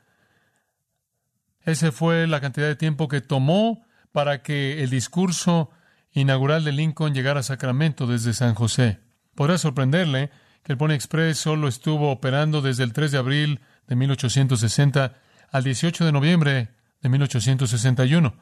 Esa 1.61 1.91
fue 1.91 2.27
la 2.27 2.41
cantidad 2.41 2.67
de 2.67 2.75
tiempo 2.75 3.07
que 3.07 3.21
tomó 3.21 3.85
para 4.11 4.43
que 4.43 4.83
el 4.83 4.89
discurso 4.89 5.71
inaugural 6.11 6.63
de 6.63 6.71
Lincoln 6.71 7.13
llegara 7.13 7.39
a 7.39 7.43
Sacramento 7.43 8.05
desde 8.05 8.33
San 8.33 8.53
José. 8.53 8.99
Podrá 9.33 9.57
sorprenderle 9.57 10.29
que 10.63 10.71
el 10.71 10.77
Pony 10.77 10.91
Express 10.91 11.37
solo 11.37 11.67
estuvo 11.67 12.11
operando 12.11 12.61
desde 12.61 12.83
el 12.83 12.93
3 12.93 13.11
de 13.11 13.17
abril 13.17 13.59
de 13.87 13.95
1860 13.95 15.15
al 15.51 15.63
18 15.63 16.05
de 16.05 16.11
noviembre 16.11 16.69
de 17.01 17.09
1861. 17.09 18.35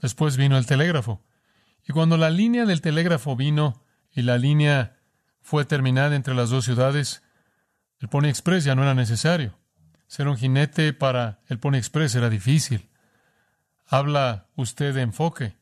Después 0.00 0.36
vino 0.36 0.58
el 0.58 0.66
telégrafo. 0.66 1.22
Y 1.86 1.92
cuando 1.92 2.16
la 2.16 2.30
línea 2.30 2.66
del 2.66 2.80
telégrafo 2.80 3.36
vino 3.36 3.82
y 4.12 4.22
la 4.22 4.38
línea 4.38 4.98
fue 5.40 5.64
terminada 5.64 6.14
entre 6.14 6.34
las 6.34 6.50
dos 6.50 6.64
ciudades, 6.64 7.22
el 8.00 8.08
Pony 8.08 8.26
Express 8.26 8.64
ya 8.64 8.74
no 8.74 8.82
era 8.82 8.94
necesario. 8.94 9.58
Ser 10.06 10.28
un 10.28 10.36
jinete 10.36 10.92
para 10.92 11.40
el 11.48 11.58
Pony 11.58 11.76
Express 11.76 12.14
era 12.14 12.28
difícil. 12.28 12.88
Habla 13.86 14.46
usted 14.56 14.94
de 14.94 15.02
enfoque. 15.02 15.56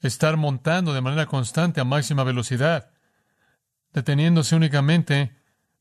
Estar 0.00 0.36
montando 0.36 0.94
de 0.94 1.00
manera 1.02 1.26
constante 1.26 1.80
a 1.80 1.84
máxima 1.84 2.24
velocidad, 2.24 2.90
deteniéndose 3.92 4.56
únicamente 4.56 5.36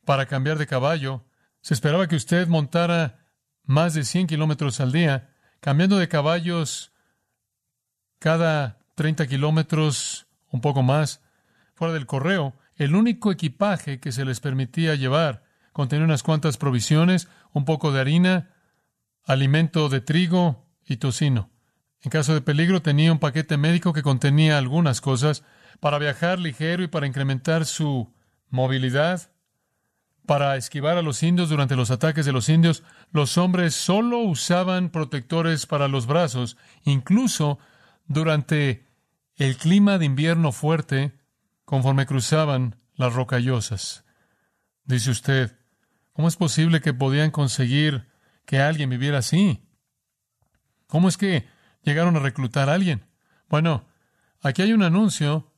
para 0.05 0.25
cambiar 0.25 0.57
de 0.57 0.67
caballo. 0.67 1.23
Se 1.61 1.73
esperaba 1.73 2.07
que 2.07 2.15
usted 2.15 2.47
montara 2.47 3.25
más 3.63 3.93
de 3.93 4.03
100 4.03 4.27
kilómetros 4.27 4.79
al 4.79 4.91
día, 4.91 5.29
cambiando 5.59 5.97
de 5.97 6.07
caballos 6.07 6.91
cada 8.19 8.79
30 8.95 9.27
kilómetros, 9.27 10.27
un 10.51 10.61
poco 10.61 10.83
más, 10.83 11.21
fuera 11.73 11.93
del 11.93 12.05
correo. 12.05 12.55
El 12.75 12.95
único 12.95 13.31
equipaje 13.31 13.99
que 13.99 14.11
se 14.11 14.25
les 14.25 14.39
permitía 14.39 14.95
llevar 14.95 15.43
contenía 15.71 16.05
unas 16.05 16.23
cuantas 16.23 16.57
provisiones, 16.57 17.27
un 17.53 17.65
poco 17.65 17.91
de 17.91 18.01
harina, 18.01 18.49
alimento 19.25 19.89
de 19.89 20.01
trigo 20.01 20.65
y 20.85 20.97
tocino. 20.97 21.49
En 22.01 22.09
caso 22.09 22.33
de 22.33 22.41
peligro 22.41 22.81
tenía 22.81 23.11
un 23.11 23.19
paquete 23.19 23.57
médico 23.57 23.93
que 23.93 24.03
contenía 24.03 24.57
algunas 24.57 25.01
cosas 25.01 25.43
para 25.79 25.99
viajar 25.99 26.39
ligero 26.39 26.83
y 26.83 26.87
para 26.87 27.07
incrementar 27.07 27.65
su 27.65 28.13
movilidad, 28.49 29.31
para 30.29 30.57
esquivar 30.57 30.95
a 30.95 31.01
los 31.01 31.23
indios 31.23 31.49
durante 31.49 31.75
los 31.75 31.89
ataques 31.89 32.23
de 32.23 32.31
los 32.31 32.49
indios. 32.49 32.83
Los 33.11 33.39
hombres 33.39 33.73
solo 33.73 34.19
usaban 34.19 34.91
protectores 34.91 35.65
para 35.65 35.87
los 35.87 36.05
brazos, 36.05 36.55
incluso 36.83 37.57
durante 38.05 38.85
el 39.37 39.57
clima 39.57 39.97
de 39.97 40.05
invierno 40.05 40.51
fuerte 40.51 41.13
conforme 41.65 42.05
cruzaban 42.05 42.75
las 42.93 43.11
rocallosas. 43.15 44.05
Dice 44.83 45.09
usted, 45.09 45.57
¿cómo 46.13 46.27
es 46.27 46.35
posible 46.35 46.79
que 46.79 46.93
podían 46.93 47.31
conseguir 47.31 48.05
que 48.45 48.59
alguien 48.59 48.91
viviera 48.91 49.17
así? 49.17 49.63
¿Cómo 50.85 51.09
es 51.09 51.17
que 51.17 51.47
llegaron 51.81 52.15
a 52.17 52.19
reclutar 52.19 52.69
a 52.69 52.75
alguien? 52.75 53.03
Bueno, 53.47 53.87
aquí 54.41 54.61
hay 54.61 54.73
un 54.73 54.83
anuncio 54.83 55.51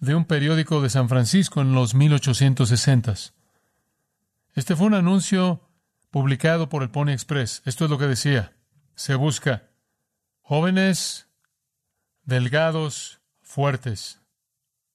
de 0.00 0.16
un 0.16 0.24
periódico 0.24 0.82
de 0.82 0.90
San 0.90 1.08
Francisco 1.08 1.60
en 1.60 1.72
los 1.72 1.94
1860. 1.94 3.41
Este 4.54 4.76
fue 4.76 4.86
un 4.86 4.94
anuncio 4.94 5.68
publicado 6.10 6.68
por 6.68 6.82
el 6.82 6.90
Pony 6.90 7.10
Express. 7.10 7.62
Esto 7.64 7.84
es 7.84 7.90
lo 7.90 7.98
que 7.98 8.06
decía. 8.06 8.56
Se 8.94 9.14
busca 9.14 9.70
jóvenes, 10.42 11.28
delgados, 12.24 13.20
fuertes, 13.40 14.22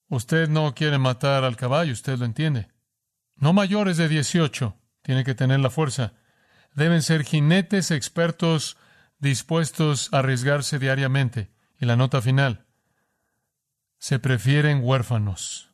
Usted 0.09 0.47
no 0.47 0.73
quiere 0.73 0.97
matar 0.97 1.43
al 1.43 1.57
caballo, 1.57 1.91
usted 1.91 2.17
lo 2.17 2.25
entiende. 2.25 2.69
No 3.35 3.51
mayores 3.51 3.97
de 3.97 4.07
18, 4.07 4.77
tiene 5.01 5.23
que 5.23 5.35
tener 5.35 5.59
la 5.59 5.69
fuerza. 5.69 6.13
Deben 6.73 7.01
ser 7.01 7.23
jinetes 7.23 7.91
expertos 7.91 8.77
dispuestos 9.19 10.09
a 10.13 10.19
arriesgarse 10.19 10.79
diariamente. 10.79 11.51
Y 11.79 11.85
la 11.85 11.95
nota 11.95 12.21
final. 12.21 12.65
Se 13.99 14.17
prefieren 14.17 14.79
huérfanos. 14.81 15.71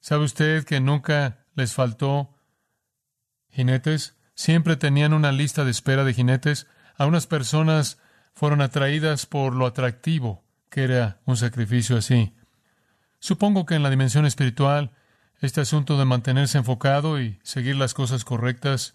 ¿Sabe 0.00 0.24
usted 0.24 0.64
que 0.64 0.80
nunca 0.80 1.46
les 1.54 1.72
faltó 1.72 2.34
jinetes? 3.52 4.16
Siempre 4.34 4.76
tenían 4.76 5.12
una 5.12 5.30
lista 5.30 5.64
de 5.64 5.70
espera 5.70 6.04
de 6.04 6.14
jinetes. 6.14 6.66
A 6.96 7.06
unas 7.06 7.26
personas 7.26 7.98
fueron 8.34 8.60
atraídas 8.60 9.26
por 9.26 9.54
lo 9.54 9.66
atractivo 9.66 10.42
que 10.72 10.84
era 10.84 11.20
un 11.26 11.36
sacrificio 11.36 11.98
así. 11.98 12.34
Supongo 13.20 13.66
que 13.66 13.74
en 13.74 13.82
la 13.82 13.90
dimensión 13.90 14.24
espiritual, 14.24 14.92
este 15.40 15.60
asunto 15.60 15.98
de 15.98 16.06
mantenerse 16.06 16.56
enfocado 16.56 17.20
y 17.20 17.38
seguir 17.42 17.76
las 17.76 17.92
cosas 17.92 18.24
correctas 18.24 18.94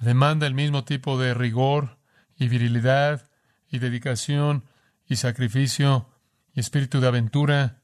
demanda 0.00 0.46
el 0.46 0.54
mismo 0.54 0.84
tipo 0.84 1.18
de 1.18 1.34
rigor 1.34 1.98
y 2.36 2.48
virilidad 2.48 3.30
y 3.70 3.78
dedicación 3.78 4.64
y 5.06 5.16
sacrificio 5.16 6.10
y 6.52 6.60
espíritu 6.60 7.00
de 7.00 7.08
aventura 7.08 7.82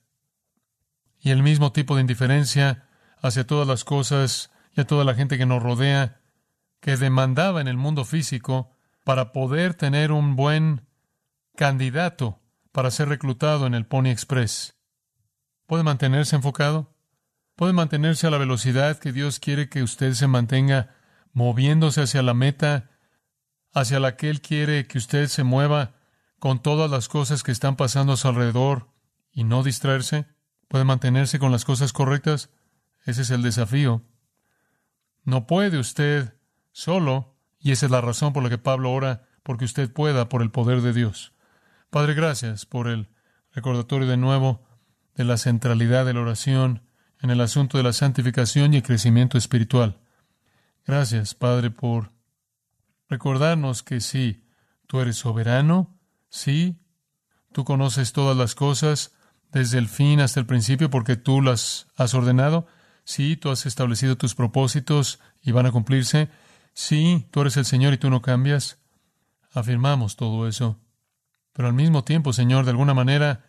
y 1.20 1.30
el 1.30 1.42
mismo 1.42 1.72
tipo 1.72 1.94
de 1.94 2.00
indiferencia 2.00 2.88
hacia 3.22 3.46
todas 3.46 3.68
las 3.68 3.85
cosas 3.85 4.50
y 4.74 4.80
a 4.80 4.87
toda 4.87 5.04
la 5.04 5.14
gente 5.14 5.38
que 5.38 5.46
nos 5.46 5.62
rodea 5.62 6.20
que 6.80 6.96
demandaba 6.96 7.60
en 7.60 7.68
el 7.68 7.76
mundo 7.76 8.04
físico 8.04 8.70
para 9.04 9.32
poder 9.32 9.74
tener 9.74 10.12
un 10.12 10.37
buen 10.37 10.87
candidato 11.56 12.40
para 12.72 12.90
ser 12.90 13.08
reclutado 13.08 13.66
en 13.66 13.74
el 13.74 13.87
Pony 13.87 14.08
Express. 14.08 14.76
¿Puede 15.66 15.84
mantenerse 15.84 16.37
enfocado? 16.37 16.94
¿Puede 17.56 17.72
mantenerse 17.72 18.26
a 18.26 18.30
la 18.30 18.38
velocidad 18.38 18.98
que 18.98 19.12
Dios 19.12 19.38
quiere 19.38 19.68
que 19.68 19.82
usted 19.82 20.14
se 20.14 20.26
mantenga 20.26 20.94
moviéndose 21.32 22.02
hacia 22.02 22.22
la 22.22 22.34
meta, 22.34 22.90
hacia 23.72 24.00
la 24.00 24.16
que 24.16 24.28
Él 24.28 24.40
quiere 24.40 24.87
que 24.87 24.98
usted 24.98 25.28
se 25.28 25.44
mueva 25.44 25.94
con 26.38 26.60
todas 26.60 26.90
las 26.90 27.08
cosas 27.08 27.42
que 27.42 27.52
están 27.52 27.76
pasando 27.76 28.14
a 28.14 28.16
su 28.16 28.26
alrededor 28.28 28.88
y 29.30 29.44
no 29.44 29.62
distraerse? 29.62 30.26
¿Puede 30.68 30.84
mantenerse 30.84 31.38
con 31.38 31.52
las 31.52 31.64
cosas 31.64 31.92
correctas? 31.92 32.50
Ese 33.04 33.22
es 33.22 33.30
el 33.30 33.42
desafío. 33.42 34.02
No 35.24 35.46
puede 35.46 35.78
usted 35.78 36.34
solo, 36.72 37.34
y 37.58 37.72
esa 37.72 37.87
es 37.87 37.92
la 37.92 38.00
razón 38.00 38.32
por 38.32 38.42
la 38.42 38.50
que 38.50 38.58
Pablo 38.58 38.92
ora, 38.92 39.26
porque 39.42 39.64
usted 39.64 39.92
pueda 39.92 40.28
por 40.28 40.42
el 40.42 40.50
poder 40.50 40.80
de 40.80 40.92
Dios. 40.92 41.32
Padre, 41.90 42.14
gracias 42.14 42.66
por 42.66 42.88
el 42.88 43.08
recordatorio 43.52 44.08
de 44.08 44.16
nuevo 44.16 44.66
de 45.14 45.24
la 45.24 45.37
centralidad 45.37 46.04
de 46.04 46.14
la 46.14 46.20
oración 46.20 46.82
en 47.20 47.30
el 47.30 47.40
asunto 47.40 47.78
de 47.78 47.84
la 47.84 47.92
santificación 47.92 48.74
y 48.74 48.78
el 48.78 48.82
crecimiento 48.82 49.38
espiritual. 49.38 50.00
Gracias, 50.87 51.34
Padre, 51.34 51.70
por 51.70 52.12
recordarnos 53.08 53.82
que 53.82 54.00
sí, 54.00 54.44
tú 54.87 55.00
eres 55.00 55.16
soberano, 55.16 55.96
sí, 56.28 56.76
tú 57.52 57.64
conoces 57.64 58.12
todas 58.12 58.37
las 58.37 58.54
cosas 58.54 59.14
desde 59.52 59.78
el 59.78 59.88
fin 59.88 60.20
hasta 60.20 60.40
el 60.40 60.46
principio 60.46 60.90
porque 60.90 61.16
tú 61.16 61.40
las 61.40 61.87
has 61.96 62.12
ordenado, 62.12 62.66
sí, 63.05 63.37
tú 63.37 63.51
has 63.51 63.67
establecido 63.67 64.17
tus 64.17 64.35
propósitos 64.35 65.21
y 65.43 65.53
van 65.53 65.67
a 65.67 65.73
cumplirse, 65.73 66.31
sí, 66.73 67.27
tú 67.31 67.43
eres 67.43 67.57
el 67.57 67.64
Señor 67.64 67.93
y 67.93 67.99
tú 67.99 68.11
no 68.11 68.23
cambias. 68.23 68.79
Afirmamos 69.53 70.17
todo 70.17 70.49
eso. 70.49 70.81
Pero 71.53 71.69
al 71.69 71.75
mismo 71.75 72.03
tiempo, 72.03 72.33
Señor, 72.33 72.64
de 72.64 72.73
alguna 72.73 72.95
manera, 72.95 73.45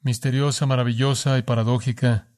misteriosa, 0.00 0.64
maravillosa 0.64 1.36
y 1.38 1.42
paradójica. 1.42 2.28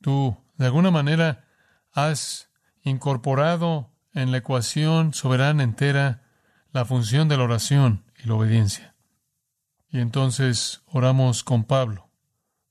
Tú, 0.00 0.36
de 0.56 0.66
alguna 0.66 0.90
manera, 0.90 1.44
has 1.92 2.50
incorporado 2.82 3.92
en 4.12 4.32
la 4.32 4.38
ecuación 4.38 5.14
soberana 5.14 5.62
entera 5.62 6.22
la 6.72 6.84
función 6.84 7.28
de 7.28 7.36
la 7.36 7.44
oración 7.44 8.04
y 8.22 8.28
la 8.28 8.34
obediencia. 8.34 8.94
Y 9.88 10.00
entonces 10.00 10.82
oramos 10.86 11.44
con 11.44 11.64
Pablo 11.64 12.10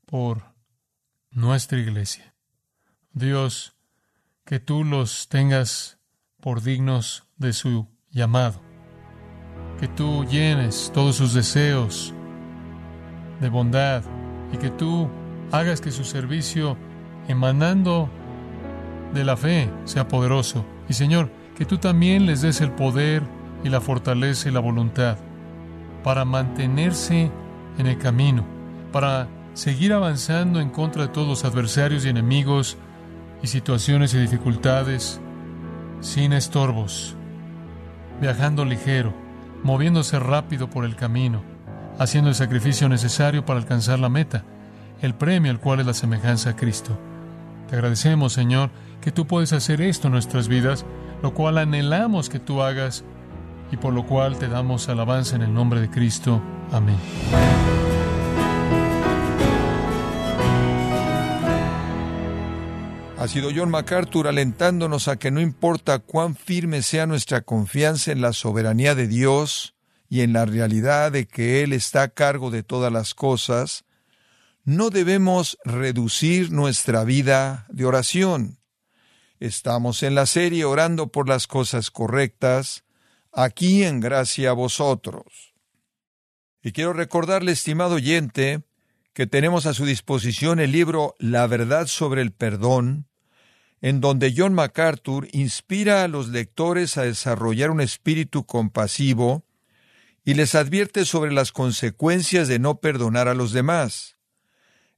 por 0.06 0.54
nuestra 1.32 1.80
iglesia. 1.80 2.35
Dios, 3.15 3.78
que 4.43 4.60
tú 4.60 4.84
los 4.84 5.30
tengas 5.30 5.99
por 6.41 6.62
dignos 6.62 7.23
de 7.38 7.54
su 7.54 7.88
llamado, 8.12 8.62
que 9.80 9.88
tú 9.88 10.25
llenes 10.25 10.91
todos 10.93 11.15
sus 11.15 11.34
deseos 11.34 12.13
de 13.39 13.47
bondad 13.47 14.04
y 14.51 14.58
que 14.58 14.69
tú 14.69 15.10
hagas 15.54 15.80
que 15.80 15.91
su 15.91 16.04
servicio 16.04 16.78
emanando 17.30 18.10
de 19.13 19.23
la 19.23 19.38
fe 19.38 19.71
sea 19.86 20.10
poderoso. 20.10 20.65
Y 20.89 20.93
Señor, 20.93 21.32
que 21.58 21.63
tú 21.63 21.78
también 21.78 22.25
les 22.25 22.41
des 22.41 22.60
el 22.60 22.71
poder 22.71 23.23
y 23.63 23.69
la 23.69 23.80
fortaleza 23.80 24.49
y 24.49 24.51
la 24.51 24.60
voluntad 24.60 25.17
para 26.04 26.25
mantenerse 26.25 27.32
en 27.78 27.88
el 27.88 27.97
camino, 27.97 28.45
para 28.91 29.30
seguir 29.54 29.93
avanzando 29.93 30.60
en 30.60 30.69
contra 30.69 31.04
de 31.04 31.13
todos 31.13 31.30
los 31.30 31.45
adversarios 31.45 32.06
y 32.06 32.10
enemigos 32.10 32.78
y 33.41 33.48
situaciones 33.48 34.13
y 34.13 34.19
dificultades, 34.19 35.19
sin 36.02 36.34
estorbos, 36.34 37.15
viajando 38.21 38.65
ligero, 38.65 39.13
moviéndose 39.63 40.19
rápido 40.19 40.69
por 40.69 40.86
el 40.86 40.95
camino, 40.95 41.41
haciendo 42.00 42.30
el 42.30 42.36
sacrificio 42.36 42.89
necesario 42.89 43.45
para 43.45 43.60
alcanzar 43.60 44.00
la 44.00 44.10
meta, 44.10 44.43
el 45.02 45.15
premio 45.15 45.52
al 45.52 45.60
cual 45.60 45.80
es 45.80 45.86
la 45.86 45.93
semejanza 45.93 46.52
a 46.52 46.56
Cristo. 46.56 46.98
Te 47.69 47.76
agradecemos, 47.76 48.34
Señor, 48.34 48.69
que 49.02 49.12
tú 49.12 49.26
puedes 49.26 49.54
hacer 49.54 49.82
esto 49.82 50.08
en 50.08 50.13
nuestras 50.13 50.48
vidas, 50.48 50.86
lo 51.21 51.34
cual 51.34 51.58
anhelamos 51.58 52.30
que 52.30 52.39
tú 52.39 52.62
hagas 52.62 53.04
y 53.71 53.78
por 53.78 53.93
lo 53.93 54.06
cual 54.06 54.38
te 54.38 54.48
damos 54.48 54.89
alabanza 54.89 55.36
en 55.36 55.41
el 55.41 55.54
nombre 55.54 55.82
de 55.82 55.89
Cristo. 55.89 56.41
Amén. 56.71 56.98
Ha 63.25 63.27
sido 63.27 63.49
John 63.51 63.71
MacArthur 63.71 64.27
alentándonos 64.27 65.07
a 65.07 65.17
que 65.17 65.31
no 65.31 65.41
importa 65.41 65.97
cuán 65.97 66.35
firme 66.35 66.83
sea 66.83 67.07
nuestra 67.07 67.41
confianza 67.41 68.11
en 68.11 68.21
la 68.21 68.33
soberanía 68.33 68.93
de 68.93 69.07
Dios 69.07 69.73
y 70.07 70.21
en 70.21 70.31
la 70.31 70.45
realidad 70.45 71.11
de 71.11 71.27
que 71.27 71.63
Él 71.63 71.73
está 71.73 72.03
a 72.03 72.09
cargo 72.09 72.51
de 72.51 72.61
todas 72.61 72.93
las 72.93 73.15
cosas, 73.15 73.83
no 74.63 74.91
debemos 74.91 75.57
reducir 75.65 76.51
nuestra 76.51 77.03
vida 77.03 77.65
de 77.69 77.85
oración. 77.85 78.59
Estamos 79.39 80.03
en 80.03 80.13
la 80.13 80.27
serie 80.27 80.63
orando 80.63 81.07
por 81.07 81.27
las 81.27 81.47
cosas 81.47 81.89
correctas, 81.89 82.83
aquí 83.33 83.85
en 83.85 84.01
gracia 84.01 84.51
a 84.51 84.53
vosotros. 84.53 85.55
Y 86.61 86.73
quiero 86.73 86.93
recordarle, 86.93 87.53
estimado 87.53 87.95
oyente, 87.95 88.61
que 89.13 89.25
tenemos 89.25 89.65
a 89.65 89.73
su 89.73 89.83
disposición 89.83 90.59
el 90.59 90.71
libro 90.71 91.15
La 91.17 91.47
verdad 91.47 91.88
sobre 91.88 92.21
el 92.21 92.31
perdón, 92.31 93.07
en 93.86 94.02
donde 94.02 94.34
John 94.36 94.56
MacArthur 94.56 95.28
inspira 95.32 96.04
a 96.04 96.08
los 96.08 96.30
lectores 96.30 96.98
a 96.98 97.04
desarrollar 97.04 97.69
un 97.69 97.82
espíritu 97.82 98.43
compasivo 98.43 99.45
y 100.24 100.34
les 100.34 100.56
advierte 100.56 101.06
sobre 101.06 101.32
las 101.32 101.52
consecuencias 101.52 102.48
de 102.48 102.58
no 102.58 102.80
perdonar 102.80 103.28
a 103.28 103.36
los 103.36 103.52
demás. 103.52 104.17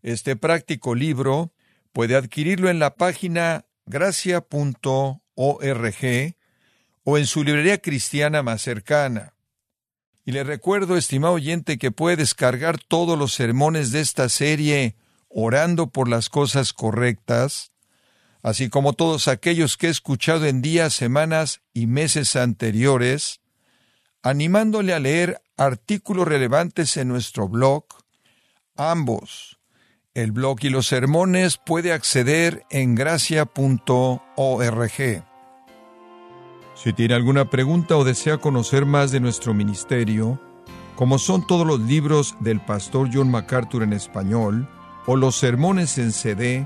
Este 0.03 0.37
práctico 0.37 0.95
libro 0.95 1.51
puede 1.91 2.15
adquirirlo 2.15 2.69
en 2.69 2.79
la 2.79 2.95
página 2.95 3.65
gracia.org 3.87 5.19
o 7.03 7.17
en 7.17 7.25
su 7.25 7.43
librería 7.43 7.79
cristiana 7.79 8.41
más 8.41 8.61
cercana. 8.61 9.33
Y 10.23 10.31
le 10.31 10.45
recuerdo, 10.45 10.95
estimado 10.95 11.33
oyente, 11.33 11.77
que 11.77 11.91
puede 11.91 12.15
descargar 12.15 12.79
todos 12.79 13.19
los 13.19 13.33
sermones 13.33 13.91
de 13.91 13.99
esta 13.99 14.29
serie 14.29 14.95
orando 15.27 15.87
por 15.87 16.07
las 16.07 16.29
cosas 16.29 16.71
correctas, 16.71 17.73
así 18.47 18.69
como 18.69 18.93
todos 18.93 19.27
aquellos 19.27 19.75
que 19.75 19.87
he 19.87 19.89
escuchado 19.89 20.45
en 20.45 20.61
días, 20.61 20.93
semanas 20.93 21.59
y 21.73 21.85
meses 21.85 22.37
anteriores, 22.37 23.41
animándole 24.23 24.93
a 24.93 24.99
leer 24.99 25.41
artículos 25.57 26.25
relevantes 26.25 26.95
en 26.95 27.09
nuestro 27.09 27.49
blog, 27.49 27.83
ambos 28.77 29.59
el 30.13 30.31
blog 30.31 30.59
y 30.61 30.69
los 30.69 30.87
sermones 30.87 31.57
puede 31.57 31.91
acceder 31.91 32.63
en 32.69 32.95
gracia.org. 32.95 33.51
Si 36.73 36.93
tiene 36.93 37.15
alguna 37.15 37.49
pregunta 37.49 37.97
o 37.97 38.05
desea 38.05 38.37
conocer 38.37 38.85
más 38.85 39.11
de 39.11 39.19
nuestro 39.19 39.53
ministerio, 39.53 40.41
como 40.95 41.19
son 41.19 41.45
todos 41.45 41.67
los 41.67 41.81
libros 41.81 42.37
del 42.39 42.61
pastor 42.61 43.09
John 43.13 43.29
MacArthur 43.29 43.83
en 43.83 43.91
español 43.91 44.69
o 45.05 45.17
los 45.17 45.35
sermones 45.35 45.97
en 45.97 46.13
CD 46.13 46.65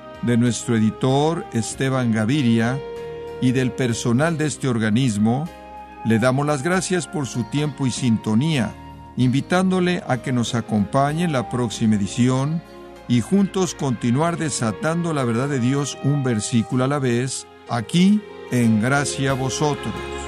de 0.21 0.37
nuestro 0.37 0.75
editor 0.75 1.45
Esteban 1.53 2.11
Gaviria 2.11 2.79
y 3.41 3.51
del 3.51 3.71
personal 3.71 4.37
de 4.37 4.47
este 4.47 4.67
organismo, 4.67 5.47
le 6.05 6.19
damos 6.19 6.45
las 6.45 6.63
gracias 6.63 7.07
por 7.07 7.27
su 7.27 7.43
tiempo 7.45 7.87
y 7.87 7.91
sintonía 7.91 8.73
invitándole 9.17 10.03
a 10.07 10.21
que 10.21 10.31
nos 10.31 10.55
acompañe 10.55 11.23
en 11.23 11.31
la 11.31 11.49
próxima 11.49 11.95
edición 11.95 12.61
y 13.07 13.21
juntos 13.21 13.75
continuar 13.75 14.37
desatando 14.37 15.13
la 15.13 15.23
verdad 15.23 15.49
de 15.49 15.59
Dios 15.59 15.97
un 16.03 16.23
versículo 16.23 16.85
a 16.85 16.87
la 16.87 16.99
vez, 16.99 17.45
aquí 17.69 18.21
en 18.51 18.81
Gracia 18.81 19.31
a 19.31 19.33
Vosotros. 19.33 20.20